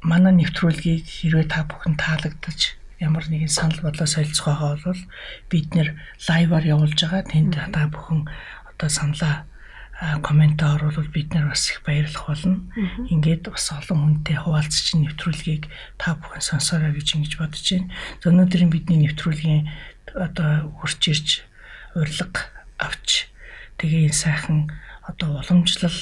[0.07, 5.03] манай нэвтрүүлгийг хэрвээ та бүхэн таалагдаж ямар нэгэн санал бодлоо солилцох байгаа бол
[5.51, 5.99] бид нэр
[6.30, 7.26] лайваар явуулж байгаа.
[7.26, 8.30] Тэнд та бүхэн
[8.70, 9.51] одоо саналаа
[10.23, 12.61] коммент оруулбал бид нар бас их баярлах болно.
[13.09, 17.93] Ингээд бас олон хүнтэй хуваалцаж нэвтрүүлгийг та бүхэн сонсоорой гэж ингэж бодож байна.
[18.21, 19.73] За өнөөдрийн бидний нэвтрүүлгийн
[20.13, 21.29] одоо хурж ирж
[21.97, 22.45] урилга
[22.77, 23.33] авч
[23.81, 24.69] тэгээ энэ сайхан
[25.09, 25.97] одоо уламжлал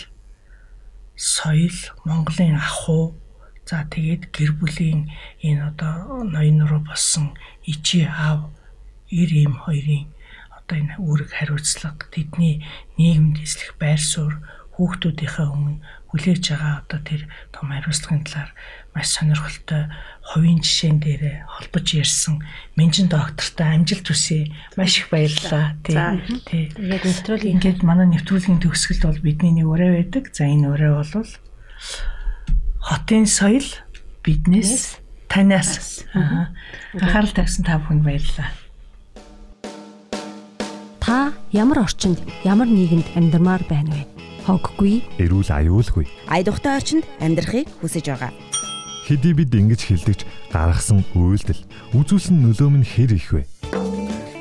[1.14, 3.14] соёл Монголын ахуй
[3.62, 8.50] за тэгээд гэр бүлийн энэ одоо ноён руу болсон ичи аав
[9.06, 10.10] ир им хоёрын
[10.64, 12.64] одоо энэ үүрэг хариуцлага тэдний
[12.96, 14.40] нийгэмд эслэх байр суурь
[14.74, 15.78] хүүхдүүдийнхээ өмнө
[16.10, 17.22] хүлээж байгаа одоо тэр
[17.54, 18.50] том хариуцлагын талаар
[18.94, 19.90] маш сонирхолтой
[20.22, 22.42] хувийн жишээн дээр холбож ярьсан
[22.78, 24.50] менжин доктортой амжилт хүсье.
[24.78, 25.74] Маш их баярлалаа.
[25.82, 26.70] Тий.
[26.74, 30.24] Тэгээд нэвтрүүлгийн Ингээд манай нэвтрүүлгийн төгсгөлд бол бидний нэг өрөө байдаг.
[30.30, 31.30] За энэ өрөө бол
[32.82, 33.66] хотын соёл
[34.22, 36.06] биднээс танаас.
[36.14, 36.54] Аа.
[36.94, 38.63] Анхаарал тавьсан та бүхэнд баярлалаа.
[41.04, 42.16] Та ямар орчинд,
[42.48, 44.08] ямар нийгэмд амьдармаар байна вэ?
[44.48, 46.08] Хоггүй, Эрүүл аюулгүй.
[46.32, 48.32] Айдухтай орчинд амьдрахыг хүсэж байгаа.
[49.04, 51.60] Хэдий бид ингэж хилдэгч гаргасан үйлдэл
[51.92, 53.44] үзүүлсэн нөлөө нь хэр их вэ?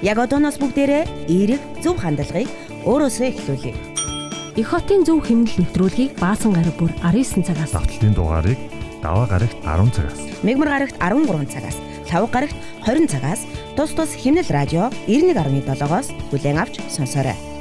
[0.07, 2.47] Яг одооноос бүгдээрээ эерэг зөв хандлагыг
[2.88, 3.76] өөрөөсөө эхлүүлье.
[4.55, 8.59] их хотын зөв хэмнэл нэвтрүүлгийг баасан гараг бүр 19 цагаас Давталтын дугаарыг
[9.03, 11.76] даваа гарагт 10 цагаас Мегмар гарагт 13 цагаас,
[12.12, 13.41] лав гарагт 20 цагаас
[13.76, 17.53] тус тус химнэл радио 91.7-оос бүлээн авч сонсоорой.